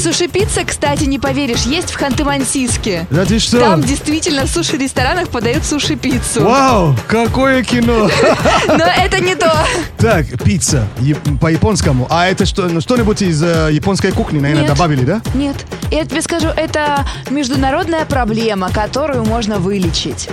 Суши-пицца, 0.00 0.64
кстати, 0.64 1.04
не 1.04 1.18
поверишь, 1.18 1.64
есть 1.64 1.90
в 1.90 2.00
Ханты-Мансийске. 2.00 3.06
Да 3.10 3.26
ты 3.26 3.38
что? 3.38 3.60
Там 3.60 3.82
действительно 3.82 4.46
в 4.46 4.48
суши-ресторанах 4.48 5.28
подают 5.28 5.64
суши-пиццу. 5.64 6.44
Вау, 6.44 6.96
какое 7.06 7.62
кино! 7.62 8.08
Но 8.66 8.84
это 8.84 9.20
не 9.20 9.34
то. 9.34 9.52
Так, 9.98 10.26
пицца 10.42 10.86
яп- 11.00 11.38
по-японскому. 11.38 12.06
А 12.08 12.28
это 12.28 12.46
что, 12.46 12.68
ну, 12.68 12.80
что-нибудь 12.80 13.20
из 13.20 13.42
э, 13.42 13.68
японской 13.72 14.12
кухни, 14.12 14.38
наверное, 14.40 14.64
Нет. 14.66 14.72
добавили, 14.72 15.04
да? 15.04 15.20
Нет, 15.34 15.56
я 15.90 16.04
тебе 16.06 16.22
скажу, 16.22 16.48
это 16.48 17.04
международная 17.28 18.06
проблема, 18.06 18.70
которую 18.70 19.24
можно 19.24 19.58
вылечить. 19.58 20.30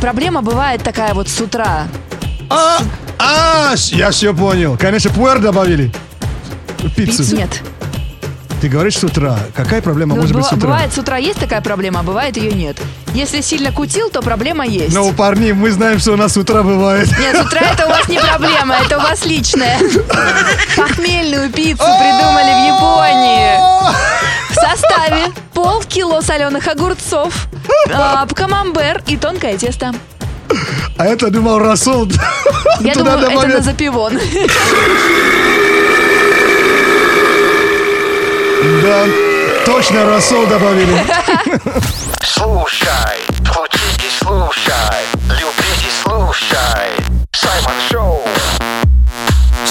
Проблема 0.00 0.40
бывает 0.40 0.82
такая 0.82 1.12
вот 1.12 1.28
с 1.28 1.38
утра. 1.38 1.86
А, 2.48 2.78
а, 3.18 3.74
я 3.92 4.10
все 4.10 4.34
понял. 4.34 4.78
Конечно, 4.78 5.10
пуэр 5.10 5.38
добавили. 5.40 5.92
В 6.78 6.90
Пиццу. 6.94 7.36
Нет. 7.36 7.62
Ты 8.60 8.68
говоришь 8.68 8.96
с 8.98 9.04
утра. 9.04 9.38
Какая 9.54 9.82
проблема 9.82 10.14
Ну, 10.14 10.22
может 10.22 10.34
быть 10.34 10.44
с 10.46 10.52
утра? 10.52 10.68
Бывает 10.68 10.92
с 10.92 10.98
утра 10.98 11.18
есть 11.18 11.38
такая 11.38 11.60
проблема, 11.60 12.00
а 12.00 12.02
бывает 12.02 12.36
ее 12.36 12.52
нет. 12.52 12.78
Если 13.12 13.40
сильно 13.42 13.70
кутил, 13.70 14.08
то 14.10 14.22
проблема 14.22 14.64
есть. 14.66 14.94
Ну, 14.94 15.12
парни, 15.12 15.52
мы 15.52 15.70
знаем, 15.70 15.98
что 15.98 16.12
у 16.12 16.16
нас 16.16 16.32
с 16.32 16.36
утра 16.36 16.62
бывает. 16.62 17.08
Нет, 17.18 17.36
с 17.36 17.40
утра 17.46 17.60
это 17.60 17.86
у 17.86 17.90
вас 17.90 18.08
не 18.08 18.18
проблема, 18.18 18.76
это 18.76 18.96
у 18.96 19.00
вас 19.00 19.24
личное. 19.26 19.78
Похмельную 20.76 21.50
пиццу 21.50 21.84
придумали 21.84 22.50
в 22.50 22.66
Японии. 22.76 23.56
В 24.50 24.54
составе 24.54 25.32
полкило 25.52 26.20
соленых 26.22 26.66
огурцов, 26.66 27.48
а, 27.92 28.26
камамбер 28.26 29.02
и 29.06 29.16
тонкое 29.18 29.58
тесто. 29.58 29.92
А 30.96 31.04
это 31.04 31.30
думал 31.30 31.58
рассол. 31.58 32.08
Я 32.80 32.94
думаю, 32.94 33.18
это 33.18 33.48
на 33.48 33.60
запивон. 33.60 34.18
Да, 38.82 39.06
точно 39.64 40.06
рассол 40.06 40.44
добавили. 40.46 41.04
Слушай, 42.22 43.20
крутите, 43.44 44.08
слушай, 44.18 44.72
любите, 45.28 45.88
слушай. 46.02 46.56
Саймон 47.32 47.74
Шоу. 47.88 48.22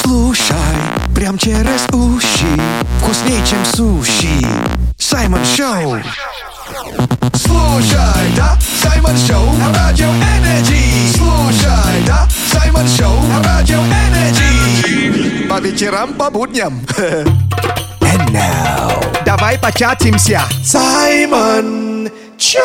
Слушай, 0.02 0.56
прям 1.14 1.38
через 1.38 1.88
уши 1.92 2.62
Вкуснее, 3.00 3.46
чем 3.46 3.66
суши 3.66 4.46
Саймон 4.98 5.44
Шоу 5.46 5.98
Слушай, 7.34 8.34
да, 8.36 8.58
Саймон 8.82 9.18
Шоу 9.18 9.52
на 9.58 9.74
Радио 9.74 10.08
Energy 10.08 11.12
Слушай, 11.16 12.04
да, 12.06 12.28
Саймон 12.52 12.88
Шоу 12.88 13.20
на 13.28 13.44
Радио 13.44 13.80
Energy 13.80 15.48
По 15.50 15.60
вечерам, 15.60 16.14
по 16.14 16.30
будням 16.30 16.82
And 18.16 18.32
now 18.32 18.75
Давай 19.26 19.58
початимся 19.58 20.42
Саймон 20.64 22.10
Чат 22.38 22.62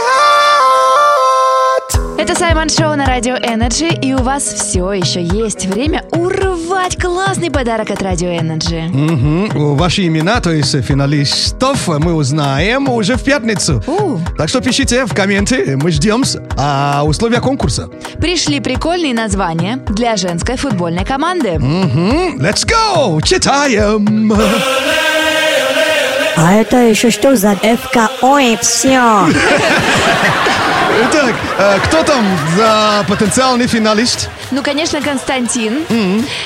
Это 2.18 2.34
Саймон 2.34 2.68
Шоу 2.68 2.96
на 2.96 3.06
Радио 3.06 3.34
Energy, 3.36 3.88
и 3.88 4.12
у 4.12 4.18
вас 4.18 4.42
все 4.42 4.92
еще 4.92 5.22
есть 5.22 5.64
время 5.64 6.04
урвать 6.12 7.00
классный 7.00 7.50
подарок 7.50 7.90
от 7.90 8.02
Радио 8.02 8.28
Energy. 8.28 8.82
Мгм. 8.92 9.74
Ваши 9.74 10.06
имена, 10.06 10.42
то 10.42 10.50
есть 10.50 10.78
финалистов, 10.82 11.88
мы 11.88 12.12
узнаем 12.12 12.90
уже 12.90 13.16
в 13.16 13.24
пятницу. 13.24 13.82
У. 13.86 14.18
Так 14.36 14.50
что 14.50 14.60
пишите 14.60 15.06
в 15.06 15.14
комменты, 15.14 15.78
мы 15.78 15.90
ждем. 15.90 16.24
А 16.58 17.04
условия 17.06 17.40
конкурса. 17.40 17.88
Пришли 18.18 18.60
прикольные 18.60 19.14
названия 19.14 19.78
для 19.88 20.16
женской 20.16 20.56
футбольной 20.56 21.06
команды. 21.06 21.58
Мгм. 21.58 22.36
Let's 22.38 22.66
go! 22.66 23.22
Читаем! 23.22 24.30
А 26.42 26.54
это 26.54 26.78
еще 26.78 27.10
что 27.10 27.36
за 27.36 27.54
ФК? 27.54 28.10
Ой, 28.22 28.58
все. 28.62 29.26
Итак, 31.02 31.34
э, 31.58 31.78
кто 31.84 32.02
там 32.02 32.24
за 32.56 33.04
потенциальный 33.06 33.66
финалист? 33.66 34.30
Ну, 34.50 34.62
конечно, 34.62 35.02
Константин. 35.02 35.84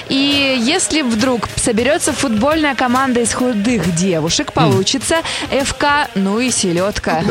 И 0.09 0.57
если 0.61 1.03
вдруг 1.03 1.49
соберется 1.57 2.13
футбольная 2.13 2.75
команда 2.75 3.21
из 3.21 3.33
худых 3.33 3.95
девушек, 3.95 4.53
получится 4.53 5.19
ФК, 5.49 6.09
ну 6.17 6.41
и 6.41 6.51
селедка. 6.51 7.23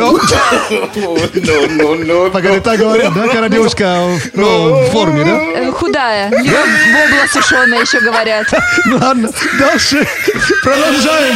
Погоди, 2.32 2.60
так 2.62 2.80
говорят, 2.80 3.14
да? 3.14 3.28
Когда 3.28 3.50
девушка 3.50 4.06
в, 4.08 4.38
ну, 4.38 4.86
в 4.86 4.92
форме, 4.92 5.26
да? 5.26 5.60
Э, 5.60 5.72
Худая. 5.72 6.30
Бобла 6.30 7.28
сушеная 7.32 7.82
еще 7.82 8.00
говорят. 8.00 8.48
Ну 8.86 8.98
ладно, 9.02 9.30
дальше 9.60 10.08
продолжаем. 10.64 11.36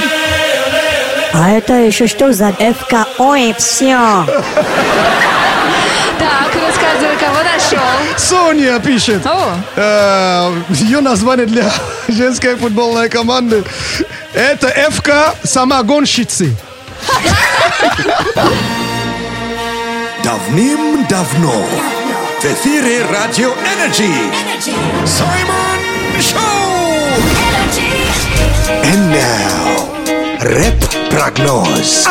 А 1.39 1.51
это 1.51 1.73
еще 1.73 2.07
что 2.07 2.33
за 2.33 2.51
ФК? 2.51 2.93
Ой, 3.19 3.53
все. 3.57 4.25
Так, 6.17 6.55
рассказывай, 6.55 7.15
кого 7.19 7.43
нашел. 7.43 8.17
Соня 8.17 8.79
пишет. 8.79 9.23
О, 9.25 9.53
Э, 9.75 10.51
Ее 10.69 11.01
название 11.01 11.45
для 11.45 11.69
женской 12.07 12.55
футбольной 12.55 13.09
команды 13.09 13.63
это 14.33 14.67
ФК 14.91 15.35
самогонщицы. 15.43 16.55
Давным-давно 20.23 21.53
в 22.41 22.45
эфире 22.45 23.05
Радио 23.11 23.51
Energy 23.53 24.09
Саймон 25.05 25.79
Шоу 26.19 27.13
And 28.83 29.11
now 29.11 29.46
Рэп-прогноз. 30.47 32.05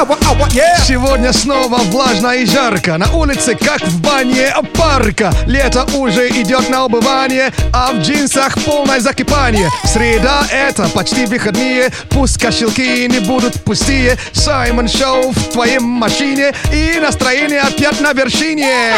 Сегодня 0.87 1.33
снова 1.33 1.79
влажно 1.85 2.33
и 2.33 2.45
жарко. 2.45 2.99
На 2.99 3.11
улице, 3.11 3.55
как 3.55 3.81
в 3.81 4.03
бане 4.03 4.55
парка. 4.75 5.33
Лето 5.47 5.87
уже 5.95 6.29
идет 6.29 6.69
на 6.69 6.85
убывание 6.85 7.51
А 7.73 7.93
в 7.93 8.01
джинсах 8.01 8.59
полное 8.63 9.01
закипание. 9.01 9.71
Среда 9.85 10.47
это 10.53 10.87
почти 10.89 11.25
выходные. 11.25 11.91
Пусть 12.11 12.39
кошельки 12.39 13.09
не 13.09 13.21
будут 13.21 13.65
пустые. 13.65 14.19
Саймон 14.33 14.89
Шоу 14.89 15.31
в 15.31 15.53
твоей 15.53 15.79
машине. 15.79 16.53
И 16.75 17.01
настроение 17.01 17.61
опять 17.61 18.03
на 18.03 18.13
вершине. 18.13 18.67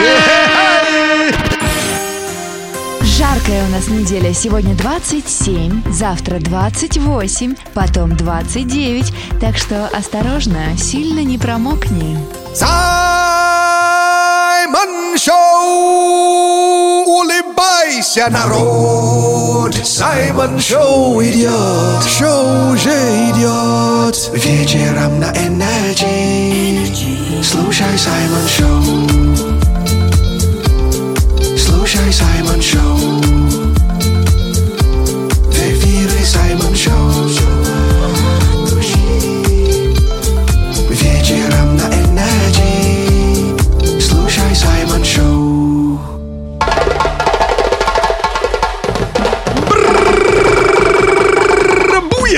Эй! 0.00 1.55
Жаркая 3.16 3.66
у 3.66 3.70
нас 3.70 3.88
неделя. 3.88 4.34
Сегодня 4.34 4.74
27, 4.74 5.90
завтра 5.90 6.38
28, 6.38 7.56
потом 7.72 8.14
29. 8.14 9.10
Так 9.40 9.56
что 9.56 9.86
осторожно, 9.86 10.76
сильно 10.76 11.20
не 11.20 11.38
промокни. 11.38 12.18
Саймон 12.54 12.76
Шоу 15.16 17.04
Улыбайся, 17.06 18.28
народ 18.28 19.74
Саймон 19.74 20.60
Шоу 20.60 21.22
идет 21.22 22.04
Шоу 22.18 22.72
уже 22.72 22.90
идет 23.30 24.30
Вечером 24.34 25.20
на 25.20 25.32
Energy 25.32 26.92
Слушай 27.42 27.96
Саймон 27.96 28.46
Шоу 28.48 29.06
Слушай 31.56 32.12
Саймон 32.12 32.60
Шоу 32.60 32.95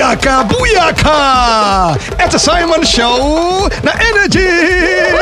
Буяка, 0.09 0.43
буяка! 0.43 1.95
Это 2.17 2.39
Саймон 2.39 2.83
Шоу 2.83 3.69
на 3.83 3.91
Energy! 3.91 5.13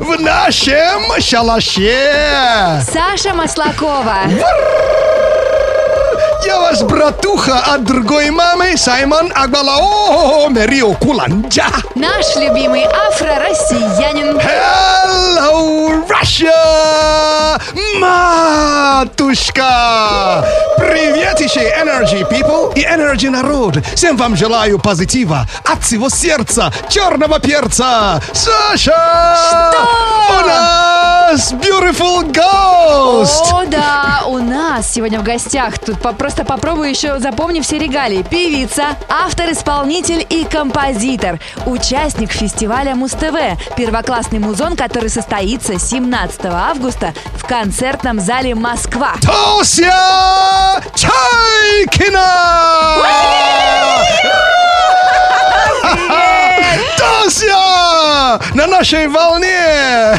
В 0.00 0.18
нашем 0.18 1.20
шалаше! 1.20 2.80
Саша 2.90 3.34
Маслакова. 3.34 4.20
Я 6.44 6.58
ваш 6.60 6.82
братуха 6.82 7.58
от 7.74 7.84
другой 7.84 8.30
мамы 8.30 8.76
Саймон 8.76 9.30
Агбалао 9.34 10.48
Мерио 10.48 10.92
Куланджа! 10.94 11.66
Наш 11.94 12.34
любимый 12.36 12.84
афро-россиянин. 12.84 14.38
Hello, 14.38 16.04
наша 16.08 17.58
матушка. 19.22 20.44
Приветище 20.78 21.72
Energy 21.80 22.28
People 22.28 22.72
и 22.74 22.82
Energy 22.84 23.30
народ. 23.30 23.76
Всем 23.94 24.16
вам 24.16 24.36
желаю 24.36 24.78
позитива 24.78 25.46
от 25.64 25.82
всего 25.84 26.08
сердца 26.08 26.72
черного 26.88 27.38
перца. 27.38 28.20
Саша! 28.32 29.72
У 30.30 30.32
нас 30.46 31.52
Beautiful 31.52 32.30
Ghost! 32.32 33.52
О, 33.52 33.64
да, 33.66 34.22
у 34.26 34.38
нас 34.38 34.90
сегодня 34.92 35.18
в 35.20 35.22
гостях. 35.22 35.78
Тут 35.78 36.00
по- 36.02 36.12
просто 36.32 36.46
попробуй 36.46 36.88
еще 36.88 37.18
запомни 37.18 37.60
все 37.60 37.78
регалии. 37.78 38.22
Певица, 38.22 38.96
автор, 39.10 39.52
исполнитель 39.52 40.26
и 40.30 40.44
композитор. 40.44 41.38
Участник 41.66 42.32
фестиваля 42.32 42.94
Муз-ТВ. 42.94 43.36
Первоклассный 43.76 44.38
музон, 44.38 44.74
который 44.74 45.10
состоится 45.10 45.78
17 45.78 46.40
августа 46.46 47.12
в 47.36 47.44
концертном 47.46 48.18
зале 48.18 48.54
Москва. 48.54 49.12
Тося 49.20 50.80
Чайкина! 50.94 52.22
Тося! 56.96 58.40
На 58.54 58.66
нашей 58.66 59.06
волне! 59.08 60.18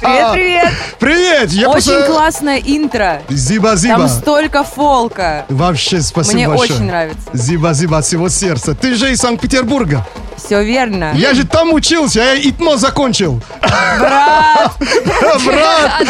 Привет, 0.00 0.32
привет! 0.32 0.68
Привет! 0.98 1.50
Я 1.50 1.68
Очень 1.70 1.92
просто- 1.92 2.06
классное 2.12 2.58
интро. 2.64 3.22
Зиба-зиба. 3.28 3.96
Там 3.96 4.08
столько 4.08 4.64
фолка. 4.64 5.44
Вообще 5.48 6.00
спасибо 6.00 6.34
Мне 6.36 6.48
большое. 6.48 6.72
очень 6.74 6.84
нравится. 6.86 7.20
Зиба-зиба 7.32 7.98
от 7.98 8.04
всего 8.06 8.28
сердца. 8.28 8.74
Ты 8.74 8.94
же 8.94 9.10
из 9.12 9.18
Санкт-Петербурга. 9.18 10.06
Все 10.36 10.62
верно. 10.62 11.12
Я 11.14 11.34
же 11.34 11.44
там 11.44 11.72
учился, 11.72 12.20
я 12.20 12.36
ИТМО 12.36 12.76
закончил. 12.76 13.40
Брат, 13.60 14.72
Брат! 15.44 16.00
От 16.00 16.06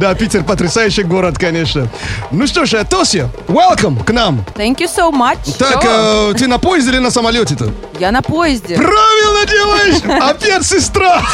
Да, 0.00 0.14
Питер 0.14 0.44
потрясающий 0.44 1.02
город, 1.02 1.36
конечно. 1.36 1.86
Ну 2.30 2.46
что 2.46 2.64
ж, 2.64 2.82
Тося, 2.88 3.28
welcome 3.48 4.02
к 4.02 4.10
нам. 4.12 4.42
thank 4.54 4.78
you 4.78 4.88
so 4.88 5.10
much. 5.12 5.58
Так, 5.58 5.84
э, 5.84 6.32
ты 6.38 6.46
на 6.48 6.58
поезде 6.58 6.92
или 6.92 6.98
на 7.00 7.10
самолете-то? 7.10 7.70
Я 7.98 8.10
на 8.10 8.22
поезде. 8.22 8.76
Правильно 8.76 9.44
делаешь! 9.46 10.22
Опять 10.30 10.64
сестра! 10.64 11.20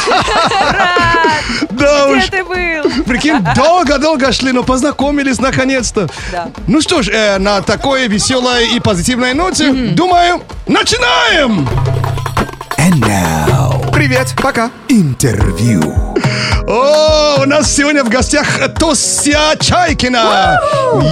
Да 1.71 2.07
Где 2.07 2.17
уж. 2.17 2.25
ты 2.29 2.43
был? 2.43 3.03
Прикинь, 3.05 3.39
долго-долго 3.55 4.33
шли, 4.33 4.51
но 4.51 4.63
познакомились 4.63 5.39
наконец-то. 5.39 6.09
Да. 6.33 6.49
Ну 6.67 6.81
что 6.81 7.01
ж, 7.01 7.07
э, 7.09 7.37
на 7.37 7.61
такой 7.61 8.07
веселой 8.07 8.75
и 8.75 8.81
позитивной 8.81 9.33
ноте, 9.33 9.71
думаю, 9.71 10.41
начинаем! 10.67 11.65
And 12.77 12.99
now, 12.99 13.66
Привет, 13.97 14.35
пока. 14.43 14.69
интервью. 14.89 15.81
О, 16.67 17.41
у 17.41 17.45
нас 17.45 17.73
сегодня 17.73 18.03
в 18.03 18.09
гостях 18.09 18.45
Тося 18.77 19.55
Чайкина. 19.59 20.59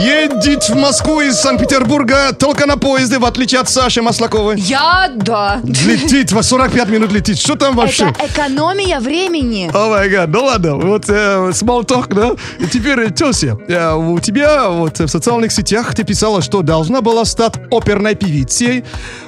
Едет 0.04 0.70
в 0.70 0.76
Москву 0.76 1.22
из 1.22 1.36
Санкт-Петербурга 1.36 2.34
только 2.38 2.68
на 2.68 2.78
поезде, 2.78 3.18
в 3.18 3.26
отличие 3.26 3.62
от 3.62 3.70
Саши 3.70 4.02
Маслаковой. 4.02 4.60
Я, 4.60 5.10
да. 5.16 5.62
Летит, 5.64 6.32
во 6.32 6.44
45 6.44 6.90
минут 6.90 7.12
летит. 7.12 7.40
Что 7.40 7.56
там 7.56 7.76
вообще? 7.76 8.14
Это 8.20 8.28
экономия 8.28 9.00
времени. 9.00 9.72
О 9.74 9.90
май 9.90 10.10
гад, 10.10 10.30
ну 10.30 10.44
ладно, 10.44 10.76
вот 10.76 11.10
э, 11.10 11.52
small 11.54 11.86
talk, 11.86 12.14
да? 12.14 12.32
И 12.60 12.68
теперь, 12.68 13.00
э, 13.00 13.10
Тося, 13.10 13.58
э, 13.68 13.94
у 13.94 14.20
тебя 14.20 14.70
вот 14.70 15.00
в 15.00 15.08
социальных 15.08 15.52
сетях 15.52 15.96
ты 15.96 16.04
писала, 16.04 16.42
что 16.42 16.62
должна 16.62 17.02
была 17.02 17.26
стать 17.26 17.54
оперной 17.72 18.16
певицей, 18.16 18.84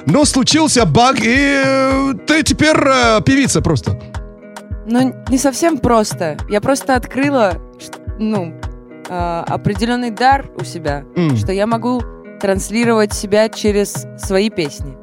но 0.06 0.24
случился 0.24 0.84
баг, 0.84 1.20
и 1.20 1.62
э, 1.64 2.14
ты 2.26 2.42
теперь 2.42 2.76
э, 2.76 3.20
певица 3.24 3.47
просто. 3.62 3.98
Ну, 4.86 5.14
не 5.28 5.38
совсем 5.38 5.78
просто. 5.78 6.36
Я 6.48 6.60
просто 6.60 6.94
открыла, 6.94 7.54
ну, 8.18 8.54
а, 9.08 9.44
определенный 9.46 10.10
дар 10.10 10.50
у 10.58 10.64
себя, 10.64 11.04
М. 11.16 11.36
что 11.36 11.52
я 11.52 11.66
могу 11.66 12.02
транслировать 12.40 13.12
себя 13.12 13.48
через 13.48 14.06
свои 14.18 14.48
песни. 14.50 14.96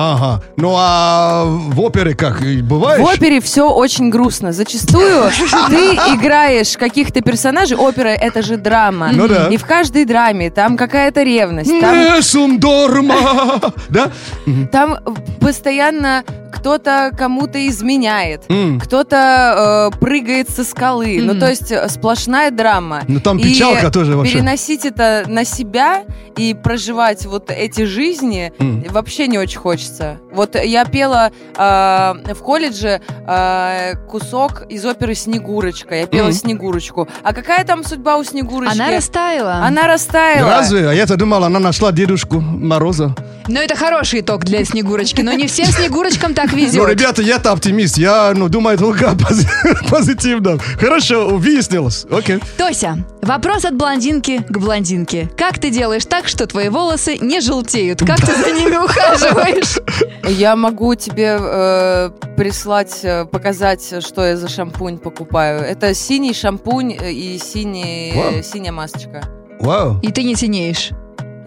Ага, 0.00 0.42
ну 0.56 0.74
а 0.76 1.44
в 1.44 1.80
опере 1.80 2.14
как, 2.14 2.42
и 2.42 2.62
бываешь? 2.62 3.00
В 3.00 3.04
опере 3.04 3.40
все 3.40 3.68
очень 3.68 4.10
грустно. 4.10 4.52
Зачастую 4.52 5.24
ты 5.70 5.94
играешь 6.14 6.76
каких-то 6.76 7.20
персонажей. 7.20 7.76
Опера 7.76 8.08
это 8.08 8.42
же 8.42 8.56
драма. 8.56 9.10
Ну 9.12 9.26
да. 9.26 9.48
И 9.48 9.56
в 9.56 9.64
каждой 9.66 10.04
драме 10.04 10.50
там 10.50 10.76
какая-то 10.76 11.22
ревность. 11.22 11.70
Там, 11.80 12.58
дорма. 12.60 13.16
Да? 13.88 14.10
там 14.70 14.98
постоянно 15.40 16.22
кто-то 16.52 17.10
кому-то 17.16 17.66
изменяет. 17.68 18.42
М. 18.48 18.80
Кто-то 18.80 19.90
э, 19.92 19.98
прыгает 19.98 20.48
со 20.48 20.64
скалы. 20.64 21.18
Ну, 21.20 21.32
Мгм. 21.32 21.40
то 21.40 21.48
есть 21.50 21.70
э, 21.70 21.88
сплошная 21.88 22.50
драма. 22.50 23.02
Ну, 23.06 23.20
там 23.20 23.38
И 23.38 23.42
печалка 23.42 23.90
тоже 23.90 24.16
вообще. 24.16 24.34
Переносить 24.34 24.84
это 24.84 25.24
на 25.28 25.44
себя 25.44 26.02
и 26.36 26.54
проживать 26.54 27.26
вот 27.26 27.50
эти 27.50 27.84
жизни 27.84 28.52
М. 28.58 28.84
вообще 28.90 29.26
не 29.28 29.38
очень 29.38 29.58
хочется. 29.58 29.87
Вот 30.32 30.54
я 30.56 30.84
пела 30.84 31.30
э, 31.56 32.34
в 32.34 32.42
колледже 32.42 33.00
э, 33.26 33.94
кусок 34.08 34.62
из 34.68 34.84
оперы 34.84 35.14
«Снегурочка». 35.14 35.94
Я 35.94 36.06
пела 36.06 36.26
Мгм. 36.28 36.32
«Снегурочку». 36.34 37.08
А 37.22 37.32
какая 37.32 37.64
там 37.64 37.84
судьба 37.84 38.16
у 38.16 38.24
Снегурочки? 38.24 38.74
Она 38.74 38.90
растаяла. 38.90 39.54
Она 39.64 39.86
растаяла. 39.86 40.50
Разве? 40.50 40.88
А 40.88 40.92
я-то 40.92 41.16
думал, 41.16 41.44
она 41.44 41.58
нашла 41.58 41.92
дедушку 41.92 42.40
Мороза. 42.40 43.14
Но 43.48 43.60
это 43.60 43.74
хороший 43.76 44.20
итог 44.20 44.44
для 44.44 44.62
Снегурочки. 44.64 45.22
Но 45.22 45.32
не 45.32 45.46
всем 45.46 45.66
Снегурочкам 45.66 46.34
так 46.34 46.52
Ну, 46.52 46.58
везет. 46.58 46.88
ребята, 46.88 47.22
я-то 47.22 47.52
оптимист. 47.52 47.96
Я, 47.96 48.32
ну, 48.36 48.48
думаю 48.48 48.76
только 48.76 49.06
пози- 49.12 49.88
позитивно. 49.88 50.58
Хорошо, 50.78 51.28
выяснилось. 51.30 52.04
Окей. 52.10 52.40
Тося, 52.58 52.98
вопрос 53.22 53.64
от 53.64 53.74
блондинки 53.74 54.42
к 54.48 54.58
блондинке. 54.58 55.30
Как 55.36 55.58
ты 55.58 55.70
делаешь 55.70 56.04
так, 56.04 56.28
что 56.28 56.46
твои 56.46 56.68
волосы 56.68 57.16
не 57.18 57.40
желтеют? 57.40 58.00
Как 58.00 58.20
ты 58.20 58.34
за 58.36 58.50
ними 58.52 58.76
ухаживаешь? 58.84 59.67
Я 60.24 60.56
могу 60.56 60.94
тебе 60.94 61.38
э, 61.40 62.10
прислать, 62.36 63.00
э, 63.02 63.24
показать, 63.24 64.04
что 64.04 64.26
я 64.26 64.36
за 64.36 64.48
шампунь 64.48 64.98
покупаю. 64.98 65.60
Это 65.60 65.94
синий 65.94 66.34
шампунь 66.34 66.92
э, 66.92 67.12
и 67.12 67.38
синий, 67.38 68.12
Вау. 68.14 68.32
э, 68.34 68.42
синяя 68.42 68.72
масочка. 68.72 69.22
Вау. 69.60 69.98
И 70.02 70.12
ты 70.12 70.22
не 70.24 70.34
синеешь. 70.34 70.90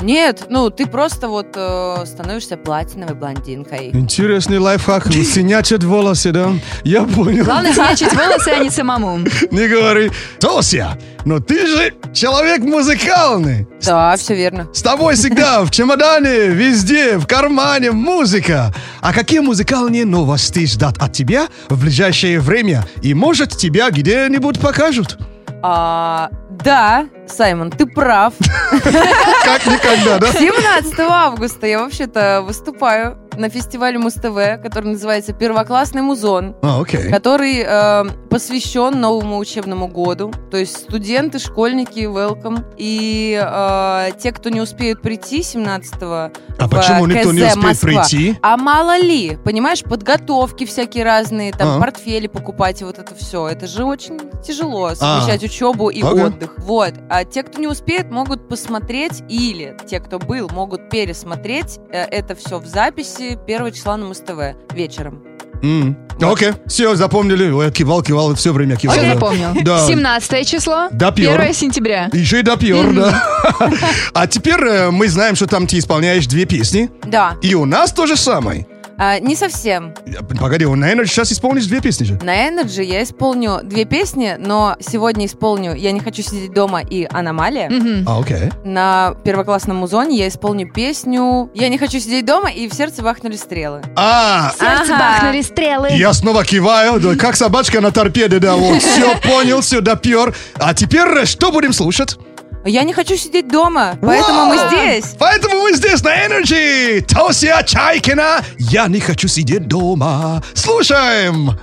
Нет, 0.02 0.46
ну 0.50 0.70
ты 0.70 0.88
просто 0.88 1.28
вот 1.28 1.48
э, 1.56 2.06
становишься 2.06 2.58
платиновой 2.58 3.16
блондинкой. 3.16 3.90
Интересный 3.94 4.58
лайфхак. 4.58 5.12
Синячат 5.12 5.84
волосы, 5.84 6.32
да? 6.32 6.52
Я 6.84 7.04
понял. 7.04 7.46
Главное 7.46 7.74
синячить 7.74 8.14
волосы, 8.14 8.50
а 8.50 8.64
не 8.64 8.70
самому. 8.70 9.20
Не 9.52 9.68
говори. 9.68 10.12
Тося, 10.40 10.98
но 11.26 11.40
ты 11.40 11.68
же 11.68 11.94
человек 12.14 12.62
музыкальный. 12.62 13.68
Да, 13.86 14.16
все 14.18 14.36
верно. 14.36 14.68
С 14.74 14.82
тобой 14.82 15.16
всегда 15.16 15.64
в 15.64 15.72
чемодане, 15.72 16.48
везде, 16.48 17.18
в 17.18 17.28
кармане 17.28 17.92
музыка. 17.92 18.74
А 19.02 19.14
какие 19.14 19.40
музыкальные 19.40 20.06
новости 20.06 20.66
ждат 20.66 20.98
от 21.00 21.14
тебя 21.14 21.48
в 21.70 21.80
ближайшее 21.80 22.40
время? 22.40 22.86
И 23.02 23.14
может 23.14 23.56
тебя 23.58 23.90
где-нибудь 23.92 24.60
покажут? 24.60 25.18
А, 25.64 26.30
да, 26.64 27.08
Саймон, 27.32 27.72
ты 27.72 27.86
прав. 27.86 28.34
Как 28.72 29.66
никогда, 29.66 30.20
да? 30.20 30.28
17 30.28 31.00
августа 31.00 31.68
я 31.68 31.80
вообще-то 31.80 32.42
выступаю 32.46 33.18
на 33.38 33.50
фестивале 33.50 33.98
Муз-ТВ, 33.98 34.62
который 34.62 34.92
называется 34.92 35.34
«Первоклассный 35.34 36.02
музон». 36.02 36.56
А, 36.62 36.84
который 36.84 37.64
э, 37.66 38.06
посвящен 38.32 39.00
новому 39.00 39.38
учебному 39.38 39.88
году. 39.90 40.32
То 40.50 40.58
есть 40.58 40.78
студенты, 40.78 41.38
школьники, 41.38 42.00
welcome. 42.00 42.64
И 42.78 43.38
э, 43.40 44.12
те, 44.20 44.32
кто 44.32 44.50
не 44.50 44.62
успеют 44.62 45.02
прийти 45.02 45.42
17-го 45.42 46.32
А 46.58 46.68
в 46.68 46.70
почему 46.70 47.06
никто 47.08 47.34
не 47.34 47.42
КЗ 47.42 47.48
успеет 47.50 47.56
Москва. 47.64 47.90
прийти? 47.90 48.38
А 48.42 48.56
мало 48.56 48.98
ли, 48.98 49.38
понимаешь, 49.44 49.84
подготовки 49.84 50.66
всякие 50.66 51.04
разные, 51.04 51.52
там 51.52 51.78
А. 51.78 51.80
портфели 51.80 52.28
покупать 52.28 52.82
и 52.82 52.86
вот 52.86 53.00
это 53.00 53.14
все. 53.16 53.48
Это 53.50 53.68
же 53.68 53.84
очень 53.84 54.18
тяжело 54.42 54.96
совмещать 54.96 55.44
учебу 55.44 55.90
и 55.90 56.02
Ага. 56.02 56.28
отдых. 56.28 56.54
Вот. 56.58 56.94
А 57.10 57.26
те, 57.26 57.44
кто 57.44 57.60
не 57.60 57.68
успеет, 57.68 58.10
могут 58.12 58.48
посмотреть 58.48 59.24
или 59.28 59.76
те, 59.88 60.00
кто 60.00 60.20
был, 60.20 60.50
могут 60.50 60.90
пересмотреть 60.90 61.80
э, 61.92 62.04
это 62.06 62.34
все 62.36 62.60
в 62.60 62.66
записи 62.66 63.38
1 63.46 63.72
числа 63.74 63.98
на 63.98 64.06
Муз-ТВ 64.06 64.56
вечером. 64.74 65.22
М, 65.62 65.98
Окей, 66.22 66.52
все, 66.68 66.96
запомнили. 66.96 67.50
Ой, 67.50 67.72
кивал, 67.72 68.02
кивал, 68.04 68.36
все 68.36 68.54
время 68.54 68.76
кивал. 68.76 68.96
Все 68.96 69.06
да. 69.06 69.14
запомнил. 69.14 69.50
Да. 69.64 69.88
17 69.88 70.48
число, 70.48 70.88
Допер. 70.92 71.40
1 71.40 71.54
сентября. 71.54 72.10
Еще 72.14 72.40
и 72.40 72.44
допер, 72.44 72.94
да. 72.94 73.24
А 74.14 74.28
теперь 74.28 74.62
э, 74.64 74.92
мы 74.92 75.08
знаем, 75.08 75.36
что 75.36 75.48
там 75.48 75.66
ты 75.68 75.80
исполняешь 75.80 76.28
две 76.28 76.46
песни. 76.46 76.90
Да. 77.06 77.36
И 77.42 77.56
у 77.56 77.66
нас 77.66 77.92
то 77.92 78.06
же 78.06 78.16
самое. 78.16 78.68
А, 78.98 79.20
не 79.20 79.36
совсем. 79.36 79.94
Погоди, 80.40 80.66
он, 80.66 80.80
наверное, 80.80 81.06
сейчас 81.06 81.32
исполнишь 81.32 81.66
две 81.66 81.80
песни 81.82 82.04
же. 82.06 82.20
На 82.22 82.48
Energy 82.50 82.84
я 82.84 83.02
исполню 83.04 83.60
две 83.64 83.86
песни, 83.86 84.36
но 84.38 84.76
сегодня 84.80 85.26
исполню 85.26 85.74
«Я 85.76 85.92
не 85.92 86.00
хочу 86.00 86.22
сидеть 86.22 86.54
дома» 86.54 86.82
и 86.82 87.08
«Аномалия». 87.12 87.72
А, 88.06 88.20
окей. 88.20 88.52
На 88.64 89.16
первоклассном 89.24 89.78
музоне 89.78 90.18
я 90.18 90.28
исполню 90.28 90.72
песню 90.72 91.50
«Я 91.54 91.70
не 91.70 91.78
хочу 91.78 92.00
сидеть 92.00 92.26
дома» 92.26 92.50
и 92.52 92.68
«В 92.68 92.74
сердце 92.74 93.02
бахнули 93.02 93.36
стрелы». 93.36 93.82
А, 93.96 94.52
Сердце 94.60 94.94
Ага. 94.94 95.00
бахнули 95.00 95.42
стрелы. 95.42 95.90
я 95.92 96.14
снова 96.14 96.44
киваю, 96.44 97.00
да, 97.00 97.16
как 97.16 97.36
собачка 97.36 97.82
на 97.82 97.92
торпеде, 97.92 98.40
да, 98.40 98.56
вот, 98.56 98.82
все 98.82 99.16
понял, 99.22 99.62
все 99.62 99.82
допер. 99.82 100.36
А 100.56 100.74
теперь 100.74 101.08
э, 101.08 101.26
что 101.26 101.52
будем 101.52 101.74
слушать? 101.74 102.18
Я 102.66 102.84
не 102.84 102.94
хочу 102.94 103.18
сидеть 103.18 103.48
дома, 103.48 103.98
поэтому 104.02 104.46
мы 104.46 104.58
здесь. 104.70 105.16
Поэтому 105.18 105.64
мы 105.64 105.74
здесь 105.74 106.04
на 106.04 106.28
Energy. 106.28 107.02
Тося 107.02 107.64
Чайкина. 107.64 108.42
Я 108.60 108.88
не 108.88 109.00
хочу 109.00 109.28
сидеть 109.28 109.68
дома. 109.68 110.44
Слушаем. 110.54 111.58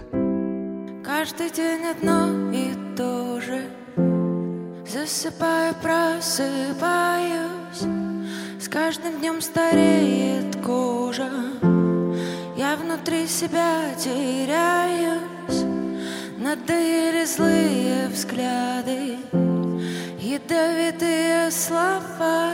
Каждый 1.04 1.50
день 1.50 1.84
одно 1.84 2.50
и 2.52 2.74
то 2.96 3.40
же 3.40 3.62
Засыпаю, 4.86 5.74
просыпаюсь 5.82 7.82
С 8.60 8.68
каждым 8.68 9.18
днем 9.18 9.40
стареет 9.40 10.56
кожа 10.64 11.28
Я 12.56 12.76
внутри 12.76 13.26
себя 13.26 13.94
теряюсь 13.98 15.64
Надоели 16.38 17.24
злые 17.24 18.08
взгляды 18.08 18.67
Ядовитые 20.38 21.50
слова. 21.50 22.52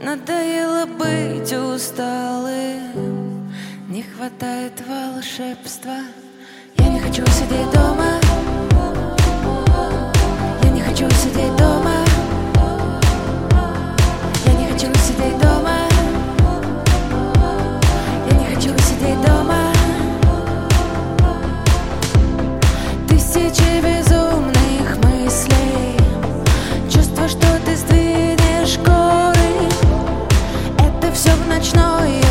Надоело 0.00 0.86
быть 0.86 1.52
усталым. 1.52 3.52
Не 3.88 4.02
хватает 4.02 4.72
волшебства. 4.86 5.98
Я 6.78 6.88
не 6.88 7.00
хочу 7.00 7.24
сидеть 7.26 7.70
дома. 7.72 8.18
Я 10.62 10.70
не 10.70 10.80
хочу 10.80 11.08
сидеть 11.10 11.54
дома 11.56 12.01
ночной. 31.62 32.21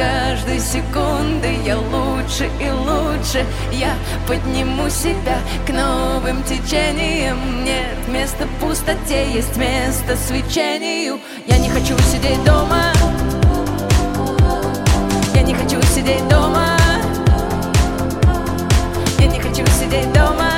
Каждой 0.00 0.60
секунды 0.60 1.58
я 1.64 1.76
лучше 1.76 2.48
и 2.58 2.70
лучше. 2.70 3.44
Я 3.70 3.94
подниму 4.26 4.88
себя 4.88 5.38
к 5.66 5.70
новым 5.70 6.42
течениям. 6.44 7.64
Нет 7.64 8.08
места 8.08 8.48
пустоте, 8.60 9.30
есть 9.30 9.56
место 9.56 10.16
свечению. 10.16 11.20
Я 11.46 11.58
не 11.58 11.68
хочу 11.68 11.98
сидеть 11.98 12.42
дома. 12.44 12.92
Я 15.34 15.42
не 15.42 15.54
хочу 15.54 15.82
сидеть 15.82 16.26
дома. 16.28 16.78
Я 19.18 19.26
не 19.26 19.38
хочу 19.38 19.66
сидеть 19.66 20.10
дома 20.14 20.49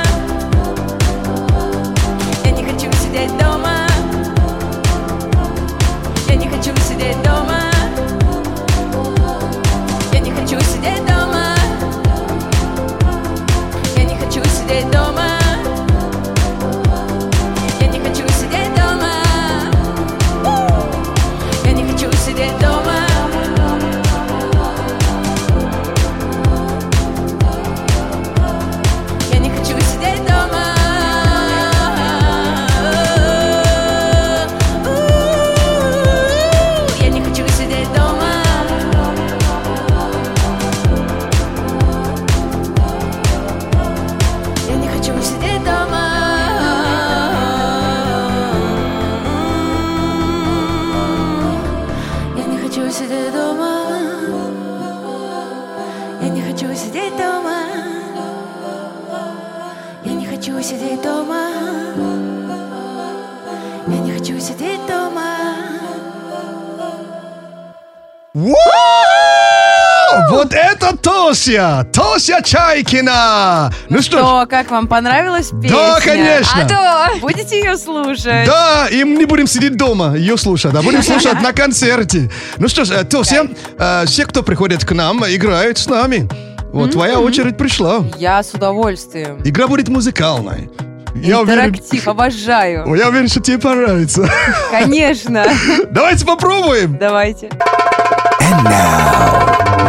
Тося! 71.43 71.85
Тося 71.93 72.41
Чайкина! 72.41 73.73
Ну 73.89 74.01
что 74.01 74.19
ж, 74.19 74.21
Что, 74.21 74.47
как 74.49 74.71
вам 74.71 74.87
понравилась 74.87 75.51
песня? 75.51 75.71
Да, 75.71 75.99
конечно. 76.01 76.63
А 76.63 76.69
то! 76.69 77.19
Будете 77.21 77.59
ее 77.59 77.77
слушать? 77.77 78.47
да, 78.47 78.87
и 78.89 79.03
мы 79.03 79.17
не 79.17 79.25
будем 79.25 79.49
сидеть 79.49 79.77
дома, 79.77 80.15
ее 80.15 80.37
слушать, 80.37 80.73
а 80.73 80.83
будем 80.83 81.03
слушать 81.03 81.41
на 81.43 81.53
концерте. 81.53 82.31
Ну 82.59 82.69
что 82.69 82.85
ж, 82.85 82.91
э, 82.93 83.03
Тося, 83.05 83.49
э, 83.77 84.05
все, 84.07 84.25
кто 84.25 84.45
приходит 84.45 84.85
к 84.85 84.93
нам, 84.93 85.25
играют 85.25 85.79
с 85.79 85.89
нами. 85.89 86.29
Вот 86.73 86.93
твоя 86.93 87.19
очередь 87.19 87.57
пришла. 87.57 88.05
Я 88.19 88.41
с 88.41 88.55
удовольствием. 88.55 89.41
Игра 89.45 89.67
будет 89.67 89.89
музыкальной. 89.89 90.71
Я 91.17 91.41
уверен, 91.41 91.71
Интерактив, 91.71 92.07
обожаю. 92.07 92.89
О, 92.89 92.95
я 92.95 93.09
уверен, 93.09 93.27
что 93.27 93.41
тебе 93.41 93.59
понравится. 93.59 94.31
Конечно. 94.71 95.45
Давайте 95.91 96.25
попробуем. 96.25 96.97
Давайте. 96.99 97.51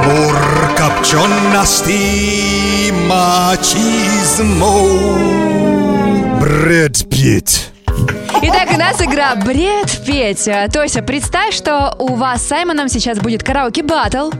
Мур 0.04 0.43
копчености 1.04 2.92
мачизмо. 3.08 4.50
Брэд 6.40 7.10
Питт. 7.10 7.72
Итак, 8.42 8.70
у 8.74 8.78
нас 8.78 9.02
игра 9.02 9.36
«Бред 9.36 10.02
петь». 10.06 10.48
А, 10.48 10.68
Тося, 10.70 11.02
представь, 11.02 11.54
что 11.54 11.96
у 12.00 12.16
вас 12.16 12.42
с 12.42 12.48
Саймоном 12.48 12.88
сейчас 12.90 13.20
будет 13.20 13.44
караоке-баттл. 13.44 14.32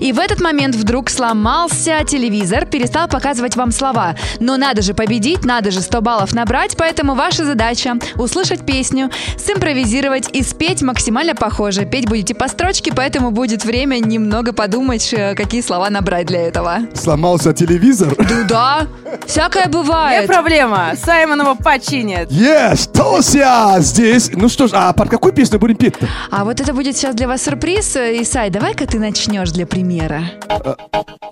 И 0.00 0.12
в 0.12 0.18
этот 0.18 0.40
момент 0.40 0.76
вдруг 0.76 1.10
сломался 1.10 2.04
телевизор, 2.06 2.66
перестал 2.66 3.08
показывать 3.08 3.56
вам 3.56 3.72
слова. 3.72 4.14
Но 4.38 4.56
надо 4.56 4.80
же 4.82 4.94
победить, 4.94 5.44
надо 5.44 5.70
же 5.70 5.80
100 5.80 6.00
баллов 6.00 6.34
набрать, 6.34 6.76
поэтому 6.76 7.14
ваша 7.14 7.44
задача– 7.44 7.96
услышать 8.16 8.64
песню, 8.64 9.10
симпровизировать 9.36 10.28
и 10.32 10.42
спеть 10.42 10.82
максимально 10.82 11.34
похоже. 11.34 11.84
Петь 11.84 12.08
будете 12.08 12.34
по 12.34 12.48
строчке, 12.48 12.92
поэтому 12.94 13.30
будет 13.32 13.64
время 13.64 13.98
немного 13.98 14.52
подумать, 14.52 15.12
э, 15.12 15.34
какие 15.34 15.62
слова 15.62 15.90
набрать 15.90 16.26
для 16.26 16.42
этого. 16.42 16.80
Сломался 16.94 17.52
телевизор? 17.52 18.14
Ну 18.16 18.44
да, 18.48 18.86
всякое 19.26 19.64
Не 19.66 19.70
бывает. 19.72 20.26
проблема. 20.28 20.92
Саймонова 21.02 21.54
починит. 21.54 22.30
Yes, 22.30 22.88
Тося 22.92 23.76
здесь. 23.80 24.30
Ну 24.32 24.48
что 24.48 24.68
ж, 24.68 24.70
а 24.74 24.92
под 24.92 25.08
какую 25.08 25.32
песню 25.32 25.58
будем 25.58 25.76
петь-то? 25.76 26.08
А 26.30 26.44
вот 26.44 26.60
это 26.60 26.72
будет 26.72 26.96
сейчас 26.96 27.14
для 27.14 27.26
вас 27.26 27.42
сюрприз. 27.42 27.96
Э, 27.96 28.22
Исай, 28.22 28.50
давай-ка 28.50 28.86
ты 28.86 28.98
начнешь 29.00 29.50
для 29.50 29.66
примера. 29.66 29.87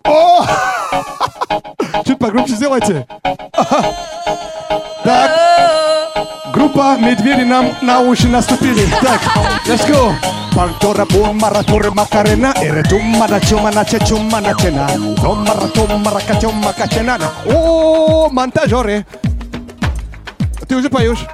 О! 0.05 0.47
Чуть 2.07 2.19
погромче 2.19 2.55
сделайте. 2.55 3.07
Так. 5.05 5.31
Группа 6.55 6.97
«Медведи» 6.97 7.43
нам 7.43 7.67
на 7.83 8.01
уши 8.01 8.29
наступили. 8.29 8.87
Так, 9.03 9.21
let's 9.67 9.87
go. 9.87 10.15
Пантора 10.55 11.05
бумара 11.05 11.63
тура 11.63 11.91
макарена 11.91 12.55
Эре 12.63 12.83
тумара 12.83 13.41
чумана 13.41 13.85
че 13.85 13.99
чумана 13.99 14.55
чена 14.59 14.89
Томара 15.17 15.69
тумара 15.69 16.21
качума 16.27 16.73
качена 16.73 17.19
О, 17.45 18.31
монтажеры 18.31 19.05
Ты 20.67 20.77
уже 20.77 20.89
поешь? 20.89 21.27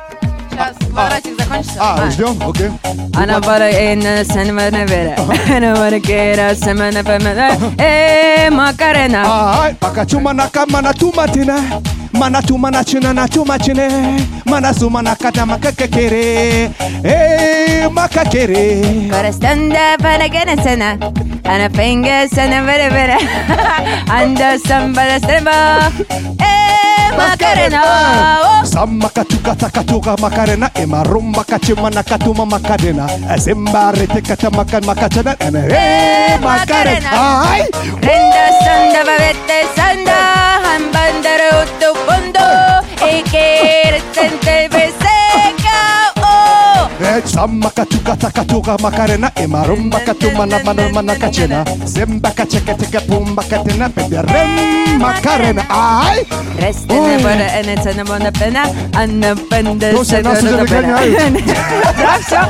Сейчас 0.52 0.76
квадратик 0.91 1.39
закончится. 1.39 1.80
А, 1.80 2.10
ждем, 2.12 2.38
окей. 2.48 2.72
Она 3.15 3.39
бара 3.39 3.70
эйна 3.72 4.24
сенвена 4.26 4.86
вера. 4.86 5.15
Она 5.56 5.76
бара 5.76 6.00
кера 6.00 6.56
семена 6.56 7.04
пемена. 7.04 7.52
Э, 7.78 8.50
Макарена. 8.50 9.24
Ай, 9.62 9.76
пока 9.80 10.06
чума 10.06 10.34
на 10.34 10.48
камана 10.50 10.93
туматина. 10.93 11.60
Mana 12.13 12.41
tu 12.41 12.58
mana 12.58 12.84
china 12.84 13.13
na 13.13 13.28
tu 13.28 13.46
machine. 13.46 14.20
Mana 14.46 14.74
su 14.74 14.89
mana 14.89 15.15
kata 15.15 15.46
makakere. 15.46 16.72
Eh, 17.04 17.88
makakere. 17.91 19.10
Коростанда 19.12 19.98
панагана 20.00 20.56
сена. 20.63 20.98
Она 21.43 21.70
фенга 21.70 22.28
сена 22.34 22.62
вера 22.65 22.89
вера. 22.89 23.17
Анда 24.10 24.58
самбара 24.65 25.20
сема. 25.20 25.91
Э, 26.39 27.15
Макарена. 27.15 28.63
Sama 28.63 29.10
katuka 29.10 29.56
takatuka 29.56 30.17
makarena 30.42 30.70
e 30.74 30.87
marumba 30.87 31.44
kache 31.44 31.74
mana 31.74 32.02
katuma 32.02 32.44
e 34.16 34.20
kata 34.20 34.50
makan 34.50 34.83
makachana 34.85 35.37
e 35.38 36.38
makarena. 36.42 37.11
ai! 37.46 37.62
Renda 38.02 38.46
sanda 38.64 39.00
babette 39.07 39.59
sanda 39.76 40.18
hambandare 40.66 41.48
utu 41.62 41.90
pondo 42.07 42.48
e 43.07 43.22
tente 44.14 44.68
besa 44.72 45.02
Oh. 47.03 47.19
Eh, 47.19 47.23
Sama 47.27 47.71
katuka 47.71 48.17
takatuka 48.17 48.79
makarena 48.79 49.31
ema 49.35 49.67
rumba 49.67 49.99
katuma 50.01 50.47
na 50.47 50.59
mana 50.62 50.88
mana 50.88 51.15
kachena 51.17 51.65
Zimba 51.85 52.31
kacheka 52.31 52.75
teka 52.75 53.01
pumba 53.01 53.43
katena 53.43 53.88
pepe 53.88 54.23
rem 54.23 54.99
makarena 54.99 55.67
Ai 55.69 56.27
Рестена 56.59 57.19
бара 57.25 57.47
эна 57.59 57.83
цена 57.83 58.05
бона 58.05 58.31
пена. 58.33 58.65
Анна 58.95 59.35
нас 59.35 60.43
уже 60.43 60.57
выгоняют. 60.57 61.45
Да, 61.99 62.19
все. 62.25 62.41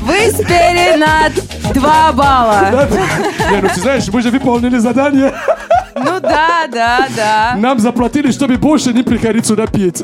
Вы 0.00 0.30
спели 0.30 0.96
на 0.96 1.28
два 1.74 2.12
балла. 2.12 2.88
Не, 3.50 3.60
ну 3.60 3.68
ты 3.68 3.80
знаешь, 3.80 4.08
мы 4.08 4.22
же 4.22 4.30
выполнили 4.30 4.78
задание 4.78 5.34
Ну 5.94 6.20
да, 6.20 6.66
да, 6.70 7.08
да. 7.16 7.54
Нам 7.56 7.78
заплатили, 7.78 8.30
чтобы 8.30 8.56
больше 8.56 8.92
не 8.92 9.02
приходить 9.02 9.46
сюда 9.46 9.66
петь. 9.66 10.02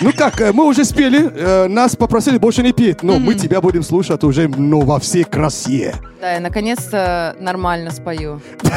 Ну 0.00 0.12
как, 0.12 0.40
э, 0.40 0.52
мы 0.52 0.64
уже 0.64 0.84
спели, 0.84 1.30
э, 1.34 1.68
нас 1.68 1.96
попросили 1.96 2.36
больше 2.38 2.62
не 2.62 2.72
петь, 2.72 3.02
но 3.02 3.18
мы 3.18 3.34
тебя 3.34 3.60
будем 3.62 3.82
слушать 3.82 4.22
уже 4.24 4.46
ну, 4.48 4.82
во 4.82 5.00
всей 5.00 5.24
красе. 5.24 5.94
Да, 6.20 6.32
я 6.34 6.40
наконец-то 6.40 7.34
нормально 7.40 7.90
спою. 7.90 8.40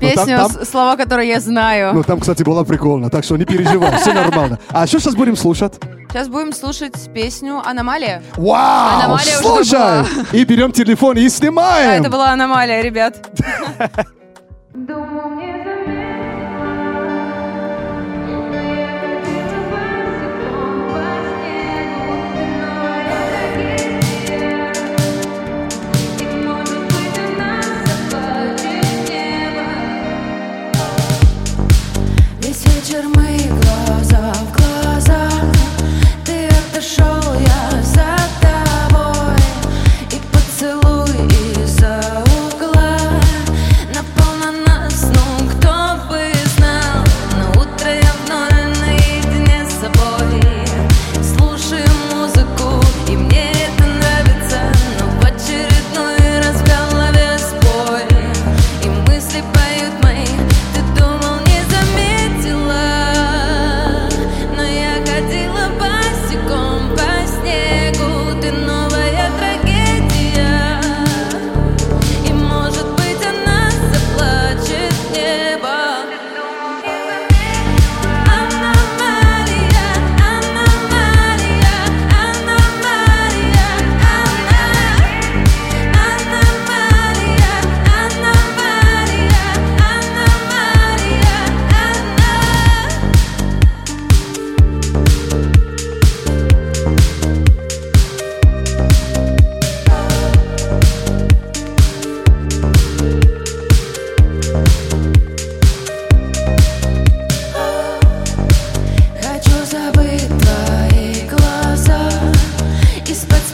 Песню, 0.00 0.38
там- 0.38 0.50
с- 0.50 0.70
слова 0.70 0.96
которой 0.96 1.28
я 1.28 1.38
знаю. 1.38 1.92
Ну 1.94 2.02
там, 2.02 2.18
кстати, 2.20 2.42
было 2.42 2.64
прикольно, 2.64 3.10
так 3.10 3.24
что 3.24 3.36
не 3.36 3.44
переживай, 3.44 3.96
все 3.98 4.12
нормально. 4.12 4.58
А 4.70 4.86
что 4.86 4.98
сейчас 4.98 5.14
будем 5.14 5.36
слушать? 5.36 5.74
Сейчас 6.10 6.28
будем 6.28 6.52
слушать 6.52 6.94
песню 7.12 7.60
«Аномалия». 7.64 8.22
Вау, 8.36 8.98
Аномалия 9.00 9.36
слушай! 9.36 10.04
И 10.32 10.44
берем 10.44 10.72
телефон 10.72 11.16
и 11.18 11.24
Да, 11.24 11.30
снимаем. 11.30 12.00
это 12.02 12.10
была 12.10 12.30
«Аномалия», 12.30 12.80
ребят. 12.82 13.28
Весь 14.74 15.63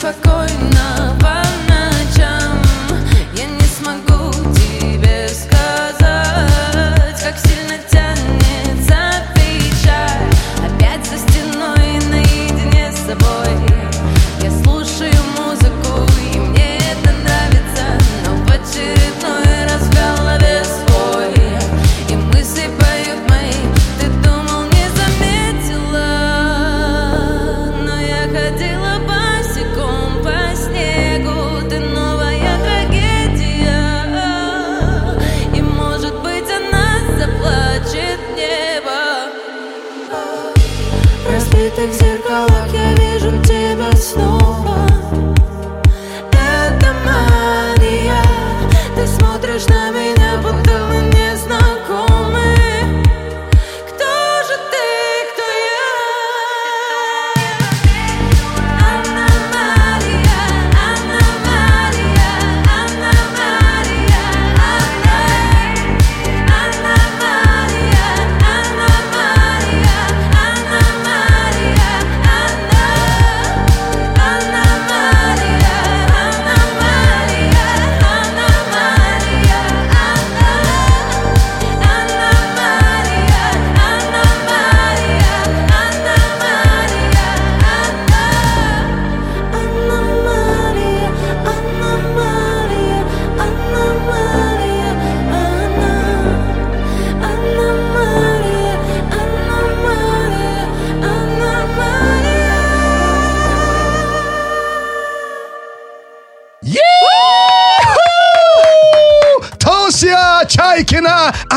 спокойно 0.09 0.78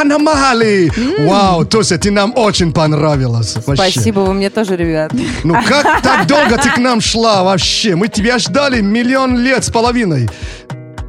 аномалии. 0.04 0.92
Вау, 1.28 1.66
Тося, 1.66 1.98
ты 1.98 2.12
нам 2.12 2.34
очень 2.36 2.72
понравилась. 2.72 3.56
вообще. 3.66 3.92
Спасибо, 3.92 4.20
вы 4.20 4.34
мне 4.34 4.50
тоже, 4.50 4.76
ребят. 4.76 5.12
Ну 5.44 5.54
как 5.54 6.02
так 6.04 6.28
долго 6.28 6.58
ты 6.58 6.70
к 6.70 6.78
нам 6.78 7.02
шла 7.02 7.44
вообще? 7.44 7.96
Мы 7.96 8.08
тебя 8.08 8.38
ждали 8.38 8.82
миллион 8.82 9.40
лет 9.40 9.64
с 9.64 9.70
половиной. 9.70 10.30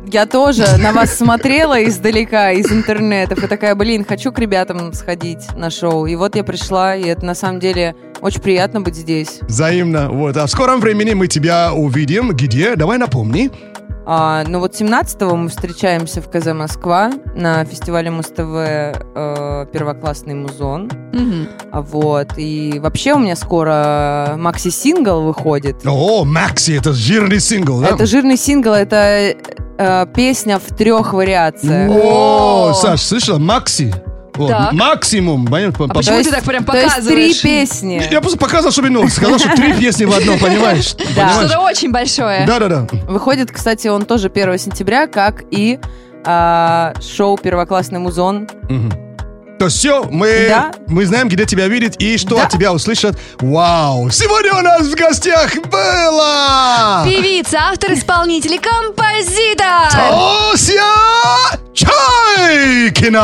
Я 0.07 0.27
тоже 0.27 0.65
на 0.79 0.93
вас 0.93 1.17
смотрела 1.17 1.83
издалека, 1.85 2.53
из 2.53 2.71
интернетов, 2.71 3.43
и 3.43 3.47
такая, 3.49 3.75
блин, 3.75 4.05
хочу 4.09 4.31
к 4.31 4.39
ребятам 4.39 4.93
сходить 4.93 5.45
на 5.57 5.71
шоу. 5.71 6.07
И 6.07 6.15
вот 6.15 6.37
я 6.37 6.45
пришла, 6.45 6.95
и 6.95 7.05
это 7.05 7.25
на 7.25 7.35
самом 7.35 7.59
деле 7.59 7.97
очень 8.21 8.41
приятно 8.41 8.81
быть 8.81 8.95
здесь. 8.95 9.39
Взаимно. 9.43 10.11
Вот. 10.11 10.37
А 10.37 10.47
в 10.47 10.51
скором 10.51 10.81
времени 10.81 11.15
мы 11.15 11.27
тебя 11.27 11.73
увидим. 11.73 12.31
Где? 12.31 12.77
Давай 12.77 12.99
напомни. 12.99 13.51
А, 14.07 14.45
ну 14.47 14.61
вот 14.61 14.73
17-го 14.75 15.35
мы 15.35 15.49
встречаемся 15.49 16.21
в 16.21 16.29
КЗ 16.31 16.53
Москва 16.53 17.11
на 17.35 17.65
фестивале 17.65 18.11
Муз-ТВ 18.11 18.39
э, 18.41 19.67
«Первоклассный 19.73 20.35
музон». 20.35 20.91
А 21.73 21.81
Вот. 21.81 22.29
И 22.37 22.79
вообще 22.81 23.15
у 23.15 23.19
меня 23.19 23.37
скоро 23.37 24.35
макси-сингл 24.37 25.23
выходит. 25.23 25.77
О, 25.87 26.25
Макси, 26.25 26.79
это 26.79 26.93
жирный 26.93 27.41
сингл, 27.41 27.81
да? 27.81 27.89
Это 27.89 28.07
жирный 28.07 28.37
сингл, 28.37 28.73
это 28.73 29.35
э, 29.79 30.07
песня 30.15 30.59
в 30.59 30.75
трех 30.77 31.13
вариациях. 31.13 31.91
О, 31.91 32.73
Саш, 32.75 33.01
слышала? 33.01 33.39
Макси. 33.39 33.95
Вот, 34.37 34.49
Так. 34.51 34.73
Максимум. 34.73 35.47
понятно, 35.47 35.79
по- 35.79 35.85
А 35.85 35.89
по- 35.89 35.95
почему 35.95 36.23
ты 36.23 36.31
так 36.31 36.43
прям 36.45 36.65
То 36.65 36.77
есть 36.77 36.95
три 36.97 37.03
показываешь? 37.05 37.41
песни. 37.43 38.03
Я 38.11 38.21
просто 38.21 38.39
показал, 38.39 38.73
чтобы 38.73 38.91
ну, 38.91 39.09
сказал, 39.09 39.39
что 39.39 39.55
три 39.55 39.73
песни 39.75 40.05
в 40.07 40.13
одном, 40.13 40.39
понимаешь? 40.39 40.95
Да. 40.95 41.05
Понимаешь? 41.05 41.33
Что-то 41.51 41.61
очень 41.61 41.93
большое. 41.93 42.45
Да-да-да. 42.47 42.87
Выходит, 43.09 43.53
кстати, 43.53 43.87
он 43.89 44.05
тоже 44.05 44.29
1 44.29 44.59
сентября, 44.59 45.07
как 45.07 45.45
и 45.51 45.79
а, 46.25 46.95
шоу 47.01 47.37
«Первоклассный 47.37 47.99
музон». 48.01 48.49
Мгм. 48.69 48.93
То 49.59 49.69
все, 49.69 50.05
мы, 50.11 50.47
Да. 50.49 50.73
мы 50.89 51.07
знаем, 51.07 51.29
где 51.29 51.47
тебя 51.47 51.69
видеть 51.69 51.95
и 52.01 52.19
что 52.19 52.37
Да. 52.37 52.43
от 52.45 52.51
тебя 52.51 52.73
услышат. 52.73 53.17
Вау! 53.41 54.11
Сегодня 54.11 54.53
у 54.55 54.61
нас 54.63 54.83
в 54.83 54.95
гостях 54.95 55.55
была 55.71 57.03
Певица, 57.07 57.59
автор, 57.71 57.93
исполнитель 57.93 58.55
и 58.55 58.59
композитор. 58.59 59.91
Тося 59.93 60.73
Чайкина! 61.73 63.21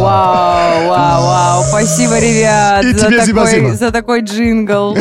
Вау, 0.00 0.88
вау, 0.88 1.22
вау. 1.22 1.64
Спасибо, 1.68 2.18
ребят, 2.18 2.84
И 2.84 2.92
за, 2.92 3.06
тебе 3.06 3.18
такой, 3.18 3.32
спасибо. 3.34 3.74
за 3.74 3.90
такой 3.90 4.20
джингл. 4.22 4.96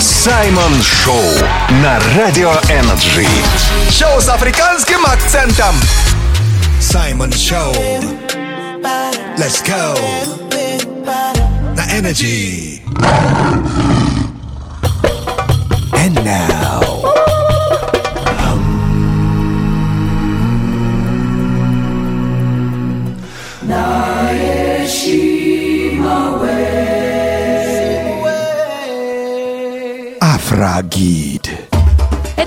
Саймон 0.00 0.82
Шоу 0.82 1.20
на 1.82 1.98
Радио 2.16 2.50
Energy. 2.70 3.26
Шоу 3.90 4.20
с 4.20 4.28
африканским 4.28 5.04
акцентом. 5.06 5.74
Саймон 6.80 7.32
Шоу. 7.32 7.74
Let's 8.84 9.62
go. 9.62 9.94
The 11.74 11.86
energy. 11.88 12.82
And 15.96 16.14
now. 16.24 16.82
Um. 18.44 18.60
Afragi. 30.20 31.33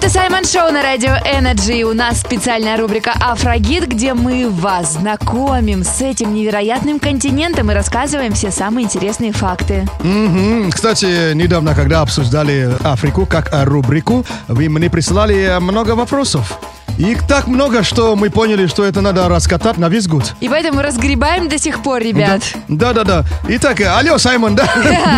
Это 0.07 0.19
Саймон 0.19 0.45
Шоу 0.45 0.71
на 0.71 0.83
радио 0.83 1.09
Energy. 1.09 1.83
У 1.83 1.93
нас 1.93 2.21
специальная 2.21 2.77
рубрика 2.77 3.11
«Афрогид», 3.19 3.87
где 3.87 4.13
мы 4.13 4.49
вас 4.49 4.93
знакомим 4.93 5.83
с 5.83 6.01
этим 6.01 6.33
невероятным 6.33 6.97
континентом 6.97 7.71
и 7.71 7.73
рассказываем 7.73 8.31
все 8.31 8.49
самые 8.49 8.85
интересные 8.85 9.33
факты. 9.33 9.85
Мгм. 9.99 10.71
Кстати, 10.71 11.33
недавно, 11.33 11.75
когда 11.75 11.99
обсуждали 11.99 12.71
Африку 12.85 13.25
как 13.25 13.53
э, 13.53 13.65
рубрику, 13.65 14.25
вы 14.47 14.69
мне 14.69 14.89
присылали 14.89 15.35
э, 15.41 15.59
много 15.59 15.91
вопросов. 15.91 16.57
Их 16.97 17.27
так 17.27 17.45
много, 17.45 17.83
что 17.83 18.15
мы 18.15 18.31
поняли, 18.31 18.65
что 18.65 18.83
это 18.83 19.01
надо 19.01 19.29
раскатать 19.29 19.77
на 19.77 19.87
весь 19.87 20.07
год. 20.07 20.33
И 20.39 20.49
поэтому 20.49 20.81
разгребаем 20.81 21.47
до 21.47 21.59
сих 21.59 21.83
пор, 21.83 22.01
ребят. 22.01 22.41
Да, 22.67 22.91
да, 22.91 23.03
да. 23.03 23.25
Итак, 23.47 23.81
э, 23.81 23.85
алло, 23.85 24.17
Саймон, 24.17 24.55
да? 24.55 24.67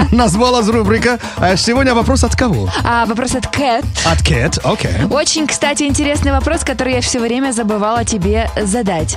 Назвалась 0.11 0.67
рубрика. 0.67 1.19
А 1.37 1.55
сегодня 1.55 1.95
вопрос 1.95 2.25
от 2.25 2.35
кого? 2.35 2.69
А 2.83 3.05
вопрос 3.05 3.33
от 3.35 3.47
Кэт. 3.47 3.85
От 4.05 4.21
Кэт, 4.21 4.59
окей. 4.63 4.78
Очень, 5.09 5.47
кстати, 5.47 5.83
интересный 5.83 6.31
вопрос, 6.31 6.63
который 6.63 6.93
я 6.93 7.01
все 7.01 7.19
время 7.19 7.51
забывала 7.51 8.03
тебе 8.05 8.49
задать. 8.61 9.15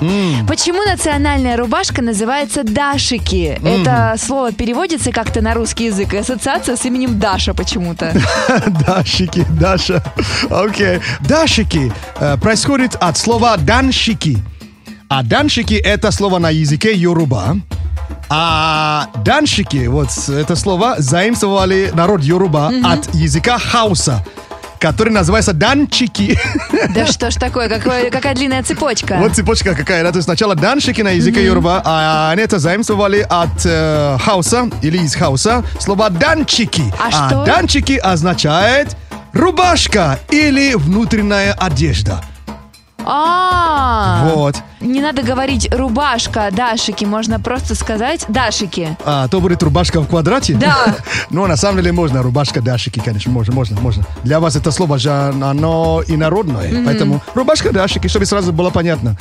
Почему 0.49 0.83
национальная 0.85 1.57
рубашка 1.57 2.03
называется 2.03 2.63
дашики? 2.65 3.59
Это 3.65 4.15
слово 4.19 4.53
переводится 4.53 5.11
как-то 5.13 5.41
на 5.41 5.55
русский 5.55 5.87
язык, 5.87 6.15
и 6.15 6.19
ассоциация 6.19 6.77
с 6.77 6.85
именем 6.85 7.19
Даша 7.19 7.55
почему-то. 7.55 8.13
Дашики, 8.87 9.47
Даша. 9.59 10.03
Окей. 10.51 11.01
Дашики 11.21 11.93
э, 12.19 12.37
происходит 12.39 12.97
от 12.97 13.17
слова 13.17 13.57
даншики. 13.57 14.39
А 15.09 15.23
даншики 15.23 15.75
это 15.75 16.11
слово 16.11 16.39
на 16.39 16.51
языке 16.51 16.95
Yoruba. 16.95 17.61
А 18.29 19.09
даншики, 19.25 19.87
вот 19.89 20.09
это 20.29 20.57
слово 20.57 20.95
заимствовали 20.99 21.91
народ 21.93 22.23
йоруба 22.23 22.83
от 22.83 23.15
языка 23.15 23.59
хауса, 23.59 24.25
который 24.83 25.11
называется 25.13 25.53
данчики. 25.53 26.37
Да 26.95 27.07
что 27.07 27.31
ж 27.31 27.37
такое, 27.37 27.69
какое- 27.69 28.11
какая 28.11 28.35
длинная 28.35 28.63
цепочка. 28.65 29.17
Вот 29.21 29.35
цепочка 29.37 29.75
какая, 29.77 30.03
да? 30.03 30.11
То 30.11 30.19
есть 30.19 30.25
сначала 30.27 30.57
даншики 30.57 31.01
на 31.03 31.11
языке 31.11 31.47
йоруба, 31.47 31.81
а 31.85 32.31
они 32.33 32.43
это 32.43 32.59
заимствовали 32.59 33.25
от 33.31 33.65
э, 33.65 34.19
хауса 34.25 34.69
или 34.83 34.99
из 34.99 35.15
хауса 35.15 35.63
слова 35.79 36.09
данчики. 36.11 36.83
А 37.01 37.11
что? 37.11 37.45
данчики 37.45 37.93
означает 37.93 38.97
рубашка 39.33 40.19
или 40.31 40.75
внутренняя 40.75 41.53
одежда. 41.53 42.21
А, 43.05 44.31
Вот. 44.35 44.57
Не 44.83 45.01
надо 45.01 45.23
говорить 45.23 45.73
рубашка, 45.75 46.49
дашики, 46.53 47.05
можно 47.05 47.41
просто 47.41 47.75
сказать 47.75 48.25
дашики. 48.29 48.97
А 49.05 49.29
то 49.29 49.41
будет 49.41 49.63
рубашка 49.63 50.01
в 50.01 50.09
квадрате? 50.09 50.55
Да. 50.55 50.97
Ну, 51.31 51.47
на 51.47 51.57
самом 51.57 51.79
деле 51.79 51.93
можно. 51.93 52.23
Рубашка 52.23 52.61
дашики, 52.61 53.01
конечно, 53.01 53.33
можно, 53.33 53.55
можно, 53.55 53.81
можно. 53.81 54.05
Для 54.23 54.39
вас 54.41 54.57
это 54.57 54.71
слово 54.71 54.99
же, 54.99 55.11
оно 55.11 56.03
инородное. 56.07 56.85
Поэтому 56.85 57.23
рубашка 57.35 57.73
дашики, 57.73 58.09
чтобы 58.09 58.27
сразу 58.27 58.53
было 58.53 58.71
понятно. 58.71 59.17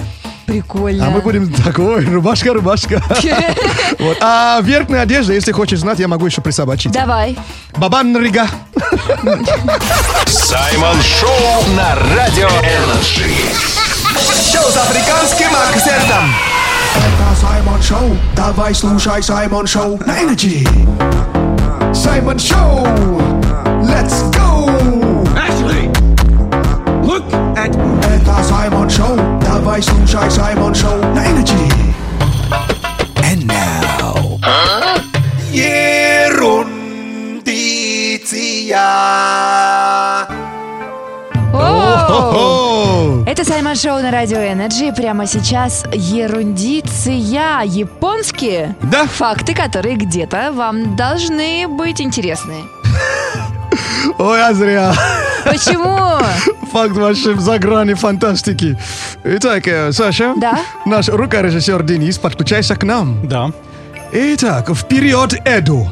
Прикольно. 0.45 1.07
А 1.07 1.09
мы 1.09 1.22
будем 1.22 1.51
такой, 1.53 2.03
рубашка, 2.05 2.53
рубашка. 2.53 3.01
Вот. 3.99 4.18
А 4.22 4.59
верхняя 4.62 5.03
одежда, 5.03 5.34
если 5.34 5.51
хочешь 5.51 5.80
знать, 5.80 5.99
я 5.99 6.07
могу 6.07 6.26
еще 6.26 6.41
присобачить. 6.41 6.91
Давай. 6.91 7.38
Бабан 7.78 8.18
Рига. 8.18 8.47
Саймон 10.26 11.01
Шоу 11.01 11.76
на 11.76 11.95
Радио 12.16 12.47
Energy. 12.47 14.01
Шоу 14.20 14.70
с 14.70 14.78
африканским 14.78 15.49
акцентом. 15.55 16.34
Это 16.95 17.36
Саймон 17.39 17.82
Шоу. 17.82 18.18
Давай 18.36 18.76
слушай 18.76 19.24
Саймон 19.24 19.66
Шоу 19.66 19.97
на 20.05 20.20
Energy. 20.22 20.68
Саймон 21.93 22.38
Шоу. 22.38 22.86
Let's 23.82 24.30
go. 24.32 24.68
Ashley, 25.36 25.89
look 27.03 27.24
at... 27.55 27.72
Это 28.05 28.43
Саймон 28.43 28.89
Шоу. 28.89 29.18
Давай 29.41 29.82
слушай 29.82 30.30
Саймон 30.30 30.76
Шоу 30.76 30.97
на 30.97 31.26
Energy. 31.26 31.72
And 33.24 33.45
now. 33.47 34.39
Ерундиция. 35.51 36.82
Это 43.32 43.45
Саймон 43.45 43.77
Шоу 43.77 44.01
на 44.01 44.11
Радио 44.11 44.39
Energy. 44.39 44.91
Прямо 44.91 45.25
сейчас 45.25 45.86
ерундиция. 45.93 47.63
Японские 47.63 48.75
Да. 48.91 49.05
факты, 49.05 49.53
которые 49.53 49.95
где-то 49.95 50.51
вам 50.51 50.97
должны 50.97 51.65
быть 51.69 52.01
интересны. 52.01 52.55
Ой, 54.17 54.43
а 54.43 54.53
зря. 54.53 54.93
Почему? 55.45 56.19
Факт 56.73 56.91
вообще 56.91 57.39
за 57.39 57.57
гранью 57.57 57.93
фантастики. 57.93 58.77
Итак, 59.23 59.65
э, 59.65 59.93
Саша. 59.93 60.34
Да? 60.36 60.59
Наш 60.86 61.07
звукорежиссер 61.07 61.84
Денис, 61.84 62.17
подключайся 62.17 62.75
к 62.75 62.84
нам. 62.84 63.25
Да. 63.29 63.51
Итак, 64.11 64.71
в 64.71 64.86
период 64.88 65.36
Эдо 65.45 65.89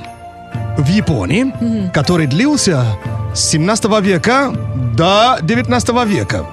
в 0.77 0.87
Японии, 0.89 1.53
который 1.93 2.27
длился 2.27 2.83
с 3.33 3.39
17 3.51 4.01
века 4.01 4.51
до 4.93 5.37
19 5.41 6.05
века, 6.05 6.45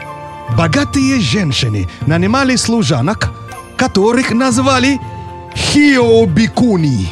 богатые 0.57 1.21
женщины 1.21 1.89
нанимали 2.07 2.57
служанок, 2.57 3.33
которых 3.77 4.31
назвали 4.31 5.01
хиобикуни. 5.55 7.09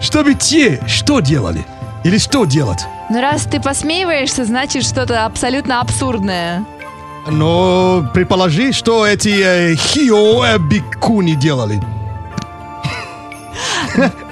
Чтобы 0.00 0.34
те 0.34 0.80
что 0.86 1.20
делали? 1.20 1.66
Или 2.04 2.18
что 2.18 2.44
делать? 2.44 2.86
Ну 3.10 3.20
раз 3.20 3.44
ты 3.44 3.60
посмеиваешься, 3.60 4.44
значит 4.44 4.84
что-то 4.84 5.24
абсолютно 5.24 5.80
абсурдное. 5.80 6.64
Но 7.28 8.08
предположи, 8.14 8.72
что 8.72 9.04
эти 9.04 9.72
э, 9.72 9.74
хио 9.74 10.44
э, 10.44 10.58
бикуни 10.58 11.34
делали. 11.34 11.82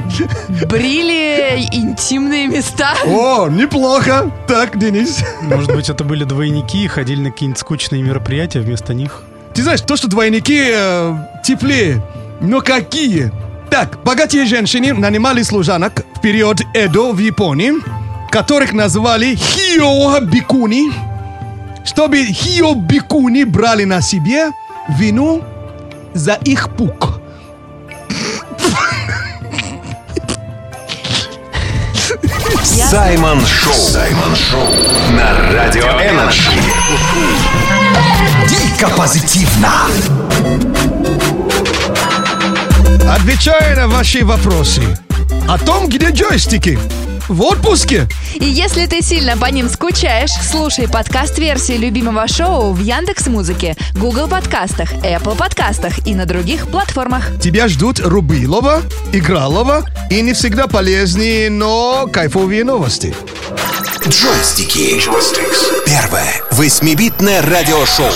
Брили 0.66 1.68
интимные 1.72 2.46
места. 2.46 2.94
О, 3.04 3.48
неплохо. 3.48 4.30
Так, 4.46 4.78
Денис. 4.78 5.22
Может 5.42 5.72
быть, 5.74 5.88
это 5.88 6.04
были 6.04 6.24
двойники 6.24 6.84
и 6.84 6.88
ходили 6.88 7.20
на 7.20 7.30
какие-нибудь 7.30 7.60
скучные 7.60 8.02
мероприятия 8.02 8.60
вместо 8.60 8.94
них? 8.94 9.22
Ты 9.54 9.62
знаешь, 9.62 9.80
то, 9.80 9.96
что 9.96 10.08
двойники 10.08 10.70
э, 10.72 11.14
теплее, 11.44 12.02
но 12.40 12.60
какие? 12.60 13.32
Так, 13.70 14.02
богатые 14.04 14.46
женщины 14.46 14.92
нанимали 14.92 15.42
служанок 15.42 16.04
в 16.14 16.20
период 16.20 16.60
Эдо 16.74 17.12
в 17.12 17.18
Японии, 17.18 17.72
которых 18.30 18.72
назвали 18.72 19.34
хио 19.36 20.20
бикуни, 20.20 20.92
чтобы 21.84 22.24
хио 22.24 22.74
бикуни 22.74 23.44
брали 23.44 23.84
на 23.84 24.00
себе 24.00 24.50
вину 24.88 25.42
за 26.14 26.34
их 26.34 26.70
пук. 26.70 27.13
Саймон 32.94 33.44
Шоу. 33.44 33.74
Саймон 33.74 34.36
Шоу. 34.36 34.68
На 35.16 35.52
Радио 35.52 35.82
Energy. 35.82 36.52
Дико 38.48 38.88
позитивно. 38.90 39.68
Отвечая 43.12 43.74
на 43.74 43.88
ваши 43.88 44.24
вопросы 44.24 44.96
о 45.48 45.58
том, 45.58 45.88
где 45.88 46.10
джойстики. 46.10 46.78
В 47.28 47.40
отпуске. 47.42 48.06
И 48.34 48.44
если 48.44 48.86
ты 48.86 49.00
сильно 49.00 49.36
по 49.36 49.46
ним 49.46 49.70
скучаешь, 49.70 50.30
слушай 50.30 50.86
подкаст-версии 50.88 51.72
любимого 51.72 52.28
шоу 52.28 52.72
в 52.72 52.80
Яндекс 52.80 53.28
Музыке, 53.28 53.76
Google 53.94 54.28
подкастах, 54.28 54.92
Apple 54.94 55.36
подкастах 55.36 56.06
и 56.06 56.14
на 56.14 56.26
других 56.26 56.68
платформах. 56.68 57.30
Тебя 57.40 57.68
ждут 57.68 57.98
Рубилова, 58.00 58.82
Игралова 59.12 59.84
и 60.10 60.20
не 60.20 60.34
всегда 60.34 60.66
полезные, 60.66 61.48
но 61.48 62.06
кайфовые 62.12 62.62
новости. 62.64 63.14
Джойстики. 64.06 65.00
Первое. 65.86 66.42
Восьмибитное 66.50 67.40
радиошоу. 67.40 68.12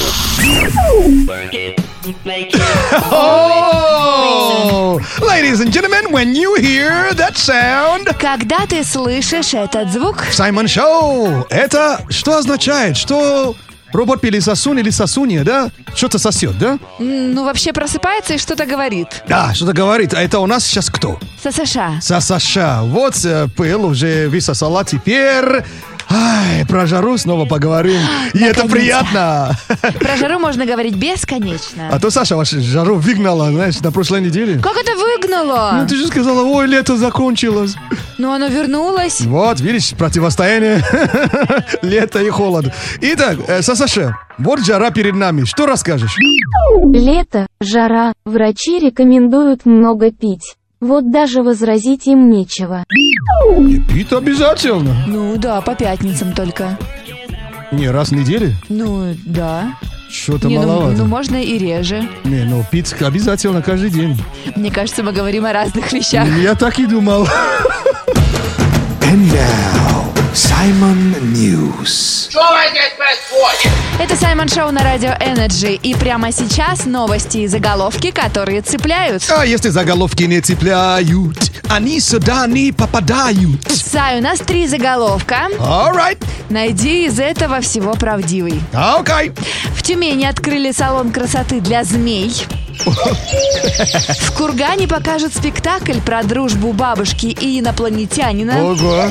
Ladies 5.20 5.61
and 5.61 5.72
gentlemen, 5.72 6.12
when 6.12 6.34
you 6.34 6.55
hear 6.57 7.12
that 7.14 7.36
sound, 7.36 8.16
Когда 8.20 8.66
ты 8.66 8.84
слышишь 8.84 9.55
этот 9.55 9.90
звук, 9.92 10.24
Саймон 10.32 10.68
Шоу, 10.68 11.46
это 11.51 12.01
что 12.11 12.36
означает? 12.38 12.96
Что 12.96 13.55
робот 13.92 14.24
или 14.24 14.38
сосун 14.38 14.78
или 14.78 14.90
сосунья, 14.90 15.44
да? 15.44 15.70
Что-то 15.94 16.18
сосет, 16.18 16.59
да? 16.59 16.78
ну 16.99 17.44
вообще 17.44 17.72
просыпается 17.72 18.34
и 18.34 18.38
что-то 18.38 18.66
говорит. 18.66 19.22
Да, 19.28 19.55
что-то 19.55 19.72
говорит. 19.72 20.14
А 20.14 20.22
это 20.22 20.40
у 20.40 20.46
нас 20.46 20.64
сейчас 20.64 20.90
кто? 20.90 21.18
ССШ. 21.42 21.76
Саша. 22.01 22.80
Вот 22.82 23.24
э, 23.24 23.49
пыл 23.57 23.86
уже 23.86 24.28
высосала. 24.28 24.84
Теперь... 24.84 25.64
Ай, 26.11 26.64
про 26.66 26.86
жару 26.86 27.18
снова 27.18 27.44
поговорим. 27.44 28.00
И 28.32 28.38
это 28.38 28.64
Наконец-то. 28.64 28.68
приятно. 28.68 29.56
Про 30.00 30.16
жару 30.16 30.38
можно 30.38 30.64
говорить 30.64 30.94
бесконечно. 30.96 31.88
А 31.92 32.00
то 32.00 32.11
Саша 32.11 32.34
вашу 32.36 32.61
жару 32.61 32.96
выгнала, 32.96 33.50
знаешь, 33.50 33.78
на 33.80 33.92
прошлой 33.92 34.22
неделе. 34.22 34.59
Как 34.59 34.76
это 34.76 34.92
выгнало? 34.96 35.80
Ну, 35.82 35.86
ты 35.86 35.96
же 35.96 36.06
сказала, 36.06 36.42
ой, 36.44 36.66
лето 36.66 36.96
закончилось. 36.96 37.74
Ну, 38.16 38.32
оно 38.32 38.46
вернулось. 38.48 39.20
Вот, 39.20 39.61
видишь, 39.61 39.90
противостояние 39.90 40.82
лето 41.82 42.20
и 42.22 42.30
холод. 42.30 42.72
Итак, 43.02 43.36
э, 43.46 43.61
Саша, 43.62 44.16
вот 44.38 44.64
жара 44.64 44.90
перед 44.90 45.14
нами. 45.14 45.44
Что 45.44 45.66
расскажешь? 45.66 46.16
Лето, 46.92 47.46
жара, 47.61 48.12
врачи 48.24 48.78
рекомендуют 48.78 49.66
много 49.66 50.11
пить. 50.11 50.54
Вот 50.80 51.11
даже 51.11 51.42
возразить 51.42 52.06
им 52.06 52.30
нечего. 52.30 52.84
Пить 53.89 54.12
обязательно. 54.12 55.05
Ну 55.07 55.36
да, 55.36 55.61
по 55.61 55.74
пятницам 55.74 56.32
только. 56.32 56.78
Не, 57.70 57.91
раз 57.91 58.09
в 58.09 58.12
неделю? 58.12 58.55
Ну, 58.68 59.14
да. 59.24 59.74
Что-то 60.11 60.49
ну, 60.49 60.57
маловато. 60.57 60.97
ну, 60.97 61.05
можно 61.05 61.36
и 61.36 61.59
реже. 61.59 62.09
Не, 62.24 62.45
ну 62.45 62.64
пить 62.70 62.95
обязательно 63.01 63.61
каждый 63.61 63.91
день. 63.91 64.18
Мне 64.57 64.70
кажется, 64.70 65.03
мы 65.03 65.12
говорим 65.12 65.45
о 65.45 65.53
разных 65.53 65.93
вещах. 65.93 66.26
Я 66.39 66.55
так 66.55 66.78
и 66.78 66.86
думал. 66.86 67.28
And 69.03 69.30
now, 69.32 69.97
Simon 70.59 71.14
News. 71.34 72.30
Это 74.00 74.16
Саймон 74.16 74.48
Шоу 74.48 74.72
на 74.72 74.82
Радио 74.82 75.11
Energy. 75.20 75.74
И 75.74 75.94
прямо 75.94 76.32
сейчас 76.32 76.84
новости 76.84 77.38
и 77.38 77.46
заголовки, 77.46 78.11
которые 78.11 78.62
цепляют. 78.62 79.22
А 79.30 79.46
если 79.46 79.68
заголовки 79.68 80.24
не 80.24 80.40
цепляют, 80.40 81.52
они 81.68 82.00
сюда 82.00 82.48
не 82.48 82.72
попадают. 82.72 83.70
Сай, 83.70 84.18
у 84.18 84.22
нас 84.22 84.40
три 84.40 84.66
заголовка. 84.66 85.46
Alright. 85.61 86.18
Найди 86.50 87.06
из 87.06 87.20
этого 87.20 87.61
всего 87.61 87.94
правдивый. 87.94 88.61
Окей. 88.72 89.30
В 89.76 89.82
Тюмени 89.84 90.24
открыли 90.24 90.72
салон 90.72 91.12
красоты 91.12 91.61
для 91.61 91.84
змей. 91.84 92.32
В 92.87 94.33
Кургане 94.37 94.87
покажут 94.89 95.35
спектакль 95.35 96.01
про 96.01 96.22
дружбу 96.22 96.72
бабушки 96.72 97.26
и 97.26 97.61
инопланетянина. 97.61 98.64
Ого. 98.64 99.11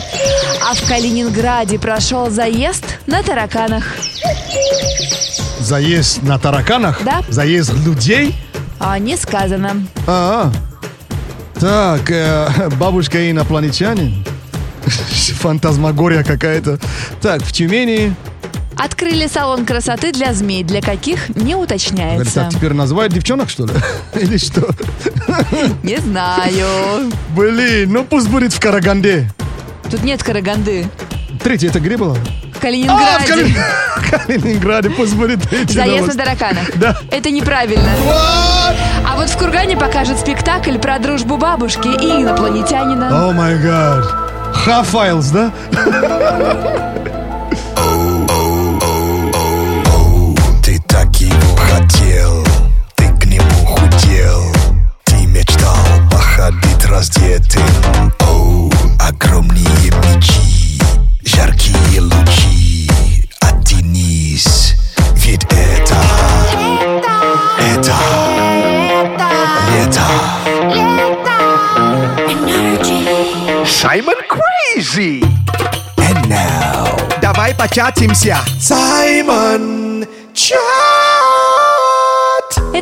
А 0.69 0.73
в 0.73 0.87
Калининграде 0.87 1.79
прошел 1.79 2.29
заезд 2.29 2.83
на 3.05 3.23
тараканах. 3.23 3.83
Заезд 5.59 6.21
на 6.23 6.39
тараканах? 6.39 7.01
Да. 7.03 7.21
Заезд 7.29 7.73
людей? 7.85 8.35
А 8.79 8.99
не 8.99 9.17
сказано. 9.17 9.87
А, 10.05 10.51
так, 11.59 12.09
э, 12.11 12.69
бабушка 12.79 13.29
инопланетянин? 13.29 14.23
Фантазмагория 15.39 16.23
какая-то. 16.23 16.79
Так, 17.21 17.43
в 17.43 17.51
Тюмени... 17.51 18.15
Открыли 18.77 19.27
салон 19.27 19.65
красоты 19.65 20.11
для 20.11 20.33
змей, 20.33 20.63
для 20.63 20.81
каких 20.81 21.29
не 21.29 21.53
Говорит, 21.53 21.71
уточняется. 21.71 22.33
так 22.41 22.49
теперь 22.49 22.73
называют 22.73 23.13
девчонок, 23.13 23.49
что 23.49 23.65
ли? 23.65 23.73
Или 24.21 24.37
что? 24.37 24.67
Не 25.83 25.97
знаю. 25.97 27.11
Блин, 27.35 27.91
ну 27.93 28.03
пусть 28.03 28.29
будет 28.29 28.53
в 28.53 28.59
Караганде. 28.59 29.29
Тут 29.89 30.03
нет 30.03 30.21
Караганды. 30.23 30.87
Третье 31.43 31.69
это 31.69 31.79
где 31.79 31.97
было? 31.97 32.13
В 32.15 32.17
А, 32.17 32.57
в 32.57 32.59
Калининграде. 32.59 33.25
Кали- 33.27 33.55
Калининграде, 34.25 34.89
пусть 34.89 35.13
будет 35.15 35.41
третье. 35.43 35.73
Заезд 35.73 35.91
на 35.91 35.97
новость. 35.97 36.17
тараканах. 36.17 36.71
Да. 36.75 36.97
Это 37.11 37.29
неправильно. 37.31 37.89
А 39.07 39.15
вот 39.15 39.29
в 39.29 39.37
Кургане 39.37 39.77
покажут 39.77 40.17
спектакль 40.19 40.77
про 40.77 40.97
дружбу 40.99 41.37
бабушки 41.37 41.87
и 41.87 42.21
инопланетянина. 42.23 43.29
О 43.29 43.31
май 43.33 43.57
гад. 43.59 44.05
Ха-файлс, 44.53 45.27
да? 45.29 45.51
Оу, 58.21 58.71
огромные 58.99 59.91
мячи, 60.03 60.79
жаркие 61.23 62.01
лучи. 62.01 62.89
Оттянись, 63.41 64.75
ведь 65.15 65.43
это, 65.51 65.97
это, 67.59 67.95
лето. 69.69 70.01
Саймон 73.65 74.15
Crazy. 74.29 75.21
And 75.97 76.27
now, 76.29 77.19
Давай 77.21 77.53
початимся. 77.53 78.39
Саймон 78.59 80.05
Чат. 80.33 80.86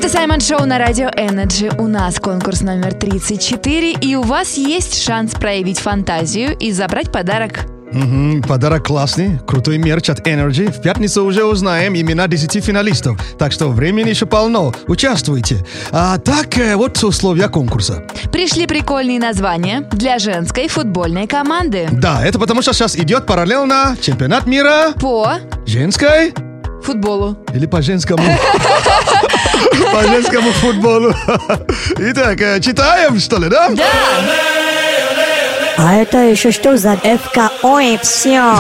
Это 0.06 0.18
Саймон 0.18 0.40
Шоу 0.40 0.68
на 0.68 0.78
Радио 0.78 1.08
Energy. 1.08 1.72
У 1.80 1.88
нас 1.88 2.20
конкурс 2.20 2.62
номер 2.62 2.94
34, 2.94 3.94
и 3.94 4.16
у 4.16 4.22
вас 4.22 4.56
есть 4.56 5.04
шанс 5.04 5.32
проявить 5.32 5.80
фантазию 5.80 6.56
и 6.60 6.72
забрать 6.72 7.12
подарок. 7.12 7.62
Мгм, 7.92 8.44
подарок 8.44 8.86
классный, 8.86 9.40
крутой 9.48 9.80
мерч 9.80 10.12
от 10.12 10.20
Energy. 10.28 10.72
В 10.72 10.80
пятницу 10.80 11.26
уже 11.26 11.44
узнаем 11.44 11.96
имена 11.96 12.28
10 12.28 12.64
финалистов, 12.64 13.20
так 13.40 13.52
что 13.52 13.70
времени 13.70 14.10
еще 14.10 14.28
полно. 14.28 14.76
Участвуйте. 14.86 15.66
А 15.92 16.20
так, 16.20 16.56
э, 16.60 16.76
вот 16.76 17.04
условия 17.04 17.48
конкурса. 17.48 18.04
Пришли 18.32 18.68
прикольные 18.68 19.20
названия 19.20 19.90
для 19.92 20.20
женской 20.20 20.68
футбольной 20.68 21.26
команды. 21.26 21.90
Да, 21.92 22.24
это 22.24 22.38
потому 22.38 22.62
что 22.62 22.74
сейчас 22.74 22.96
идет 22.96 23.26
параллельно 23.26 23.98
чемпионат 24.00 24.46
мира 24.46 24.94
По 25.02 25.40
женской 25.66 26.32
футболу. 26.84 27.36
или 27.56 27.66
по 27.66 27.82
женскому? 27.82 28.24
По 29.94 30.04
женскому 30.04 30.52
футболу. 30.52 31.14
Итак, 31.98 32.42
э, 32.42 32.60
читаем, 32.60 33.20
что 33.20 33.38
ли, 33.38 33.50
да? 33.50 33.70
Да! 33.70 33.84
А 35.78 35.96
это 35.96 36.20
еще 36.20 36.52
что 36.52 36.78
за 36.78 36.96
ФК? 36.96 37.52
Ой, 37.64 38.00
все. 38.02 38.56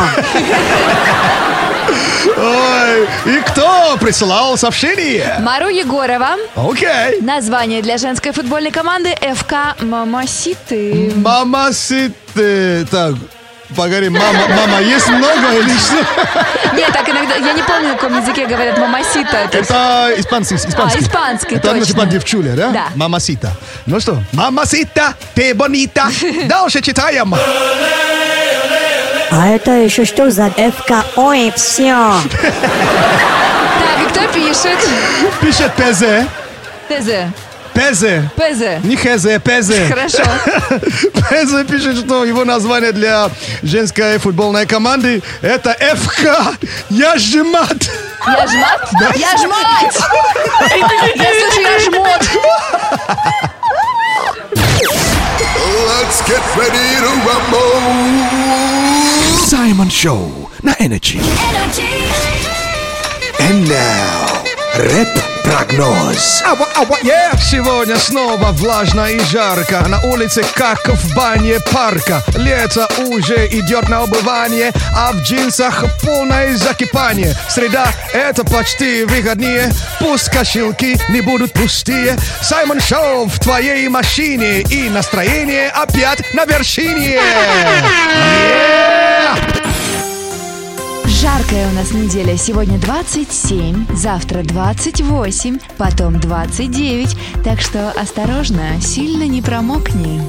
Ой, 2.38 3.08
и 3.26 3.42
кто 3.48 3.96
присылал 4.00 4.58
сообщение? 4.58 5.38
Мару 5.40 5.70
Егорова. 5.70 6.36
Окей. 6.56 7.22
Название 7.22 7.82
для 7.82 7.98
женской 7.98 8.32
футбольной 8.34 8.72
команды 8.72 9.16
ФК 9.36 9.82
Мамаситы. 9.82 11.14
Мамаситы. 11.16 12.86
Так, 12.92 13.16
погоди, 13.76 14.10
мама, 14.10 14.48
мама, 14.50 14.82
есть 14.82 15.08
много 15.08 15.54
или 15.54 15.78
что? 15.78 15.96
Нет, 16.76 16.92
так 16.94 17.08
иногда, 17.10 17.36
я 17.36 17.54
не 17.54 17.64
помню, 17.64 17.90
на 17.90 17.94
каком 17.96 18.20
языке 18.22 18.46
говорят 18.46 18.78
мамасита. 18.78 19.38
Это 19.52 20.14
испанский, 20.18 20.56
испанский. 20.56 21.00
А, 21.00 21.02
испанский, 21.02 21.56
Это 21.56 21.70
точно. 21.70 21.86
типа 21.86 22.06
девчуля, 22.06 22.52
да? 22.54 22.70
Да. 22.70 22.86
Мамасита. 22.96 23.52
Ну 23.86 24.00
что, 24.00 24.22
мамасита, 24.34 25.14
ты 25.34 25.54
бонита. 25.54 26.08
Дальше 26.46 26.82
читаем. 26.82 27.34
А 29.32 29.48
это 29.48 29.72
еще 29.72 30.06
что 30.06 30.30
за 30.32 30.50
ФК? 30.52 30.92
Ой, 31.16 31.52
все. 31.56 32.14
Так, 32.42 34.02
и 34.02 34.10
кто 34.10 34.28
пишет? 34.34 34.78
Пишет 35.42 35.72
ПЗ. 35.74 36.26
ТЗ. 36.88 37.10
ПЗ. 37.92 38.04
ПЗ. 38.36 38.84
Не 38.84 38.96
ХЗ, 38.96 39.40
ПЗ. 39.44 39.72
Хорошо. 39.88 40.24
ПЗ 41.14 41.70
пишет, 41.70 41.98
что 42.00 42.26
его 42.26 42.44
название 42.44 42.92
для 42.92 43.30
женской 43.62 44.18
футбольной 44.18 44.66
команды 44.66 45.22
это 45.42 45.74
ФК 45.74 46.58
Яжмат. 46.90 47.90
Я 48.28 48.48
жмат? 48.48 48.90
Я 49.16 49.38
жмать! 49.38 49.98
Я 51.16 51.30
слышу, 51.34 51.62
я 51.62 51.80
жмот. 51.80 52.22
Let's 55.88 56.22
get 56.28 56.42
ready 56.58 57.00
to 57.02 57.12
rumble. 57.28 58.16
Simon 59.46 59.90
Show 59.90 60.50
на 60.64 60.74
Energy. 60.80 61.20
And 63.40 63.70
now, 63.70 65.35
рэп-прогноз. 65.56 66.44
Сегодня 67.40 67.98
снова 67.98 68.52
влажно 68.52 69.12
и 69.12 69.20
жарко. 69.20 69.86
На 69.88 70.02
улице 70.02 70.44
как 70.56 70.88
в 70.88 71.16
бане 71.16 71.60
парка. 71.72 72.24
Лето 72.36 72.88
уже 72.98 73.48
идет 73.48 73.90
на 73.90 74.04
убывание 74.04 74.72
А 74.96 75.12
в 75.14 75.22
джинсах 75.22 75.84
полное 76.04 76.56
закипание. 76.58 77.36
Среда 77.50 77.88
это 78.14 78.44
почти 78.44 79.04
выходные 79.06 79.72
Пусть 80.00 80.30
кошелки 80.30 80.98
не 81.10 81.22
будут 81.22 81.54
пустые. 81.54 82.18
Саймон 82.42 82.80
Шоу 82.80 83.26
в 83.26 83.40
твоей 83.40 83.88
машине 83.88 84.62
И 84.62 84.90
настроение 84.90 85.70
опять 85.70 86.34
на 86.34 86.46
вершине. 86.46 87.20
Yeah! 88.46 89.65
Жаркая 91.26 91.68
у 91.72 91.74
нас 91.74 91.92
неделя. 91.92 92.38
Сегодня 92.38 92.78
27, 92.78 93.96
завтра 93.96 94.44
28, 94.44 95.58
потом 95.76 96.20
29. 96.20 97.18
Так 97.44 97.62
что 97.62 97.90
осторожно, 97.90 98.80
сильно 98.80 99.24
не 99.24 99.42
промокни. 99.42 100.22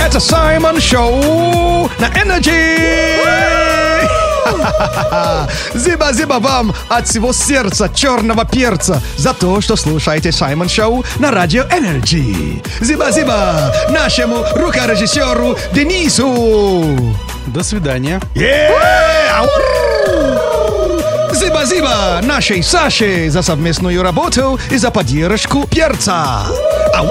Это 0.00 0.18
Саймон 0.18 0.80
Шоу 0.80 1.90
на 1.98 2.06
Energy! 2.06 3.12
Зиба-зиба 5.74 6.38
вам 6.38 6.74
от 6.88 7.08
всего 7.08 7.32
сердца 7.32 7.90
черного 7.94 8.44
перца 8.44 9.02
за 9.16 9.34
то, 9.34 9.60
что 9.60 9.76
слушаете 9.76 10.32
Саймон 10.32 10.68
Шоу 10.68 11.04
на 11.18 11.30
радио 11.30 11.64
Energy. 11.64 12.62
Зиба-зиба 12.80 13.72
нашему 13.90 14.44
рукорежиссеру 14.54 15.56
Денису. 15.72 16.98
До 17.46 17.62
свидания. 17.62 18.20
Yeah! 18.34 18.72
Зиба-зиба 21.32 22.20
нашей 22.22 22.62
Саше 22.62 23.30
за 23.30 23.42
совместную 23.42 24.02
работу 24.02 24.58
и 24.70 24.76
за 24.76 24.90
поддержку 24.90 25.66
перца. 25.66 26.46
Ау! 26.94 27.08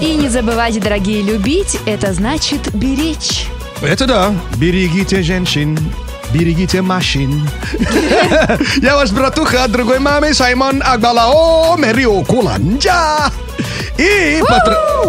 И 0.00 0.14
не 0.14 0.28
забывайте, 0.28 0.80
дорогие, 0.80 1.22
любить– 1.22 1.78
это 1.86 2.12
значит 2.12 2.74
беречь. 2.74 3.48
Это 3.82 4.06
да. 4.06 4.34
Берегите 4.56 5.22
женщин. 5.22 5.78
Берегите 6.32 6.82
машин. 6.82 7.48
Я 8.82 8.94
ваш 8.94 9.10
братуха 9.10 9.64
от 9.64 9.72
другой 9.72 9.98
мамы 9.98 10.32
Саймон 10.34 10.82
Агбалао 10.84 11.76
Мерио 11.76 12.22
Куланджа. 12.22 13.30
И 13.98 14.42
по, 14.46 14.54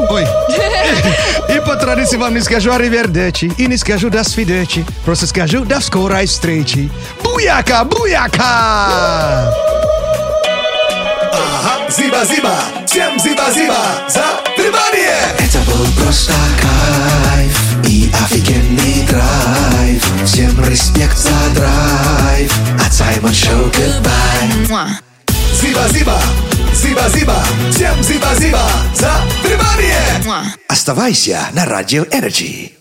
Ой. 0.09 0.25
И 1.55 1.59
по 1.59 1.75
традиции 1.75 2.17
вам 2.17 2.33
не 2.33 2.41
скажу 2.41 2.71
аривердечи 2.71 3.51
и 3.57 3.67
не 3.67 3.77
скажу 3.77 4.09
до 4.09 4.23
свидечи. 4.23 4.85
Просто 5.05 5.27
скажу 5.27 5.63
до 5.65 5.79
скорой 5.81 6.25
встречи. 6.25 6.89
Буяка, 7.23 7.83
буяка! 7.83 9.53
Ага, 11.33 11.89
зиба-зиба, 11.89 12.55
всем 12.87 13.19
зиба-зиба 13.19 13.77
за 14.07 14.23
внимание! 14.57 15.19
Это 15.39 15.59
был 15.59 15.85
просто 15.97 16.33
кайф 16.61 17.70
офигенный 18.23 19.07
драйв. 19.07 20.25
Всем 20.25 20.63
респект 20.65 21.17
за 21.17 21.29
драйв. 21.55 22.51
От 22.85 22.93
Саймон 22.93 23.33
Шоу 23.33 23.69
goodbye. 23.71 24.87
Зиба-зиба, 25.61 26.19
зиба-зиба, 26.73 27.43
всем 27.71 28.01
зиба-зиба 28.01 28.63
за 28.95 29.11
внимание! 29.43 30.47
Оставайся 30.67 31.49
на 31.53 31.65
Радио 31.65 32.03
Energy. 32.05 32.80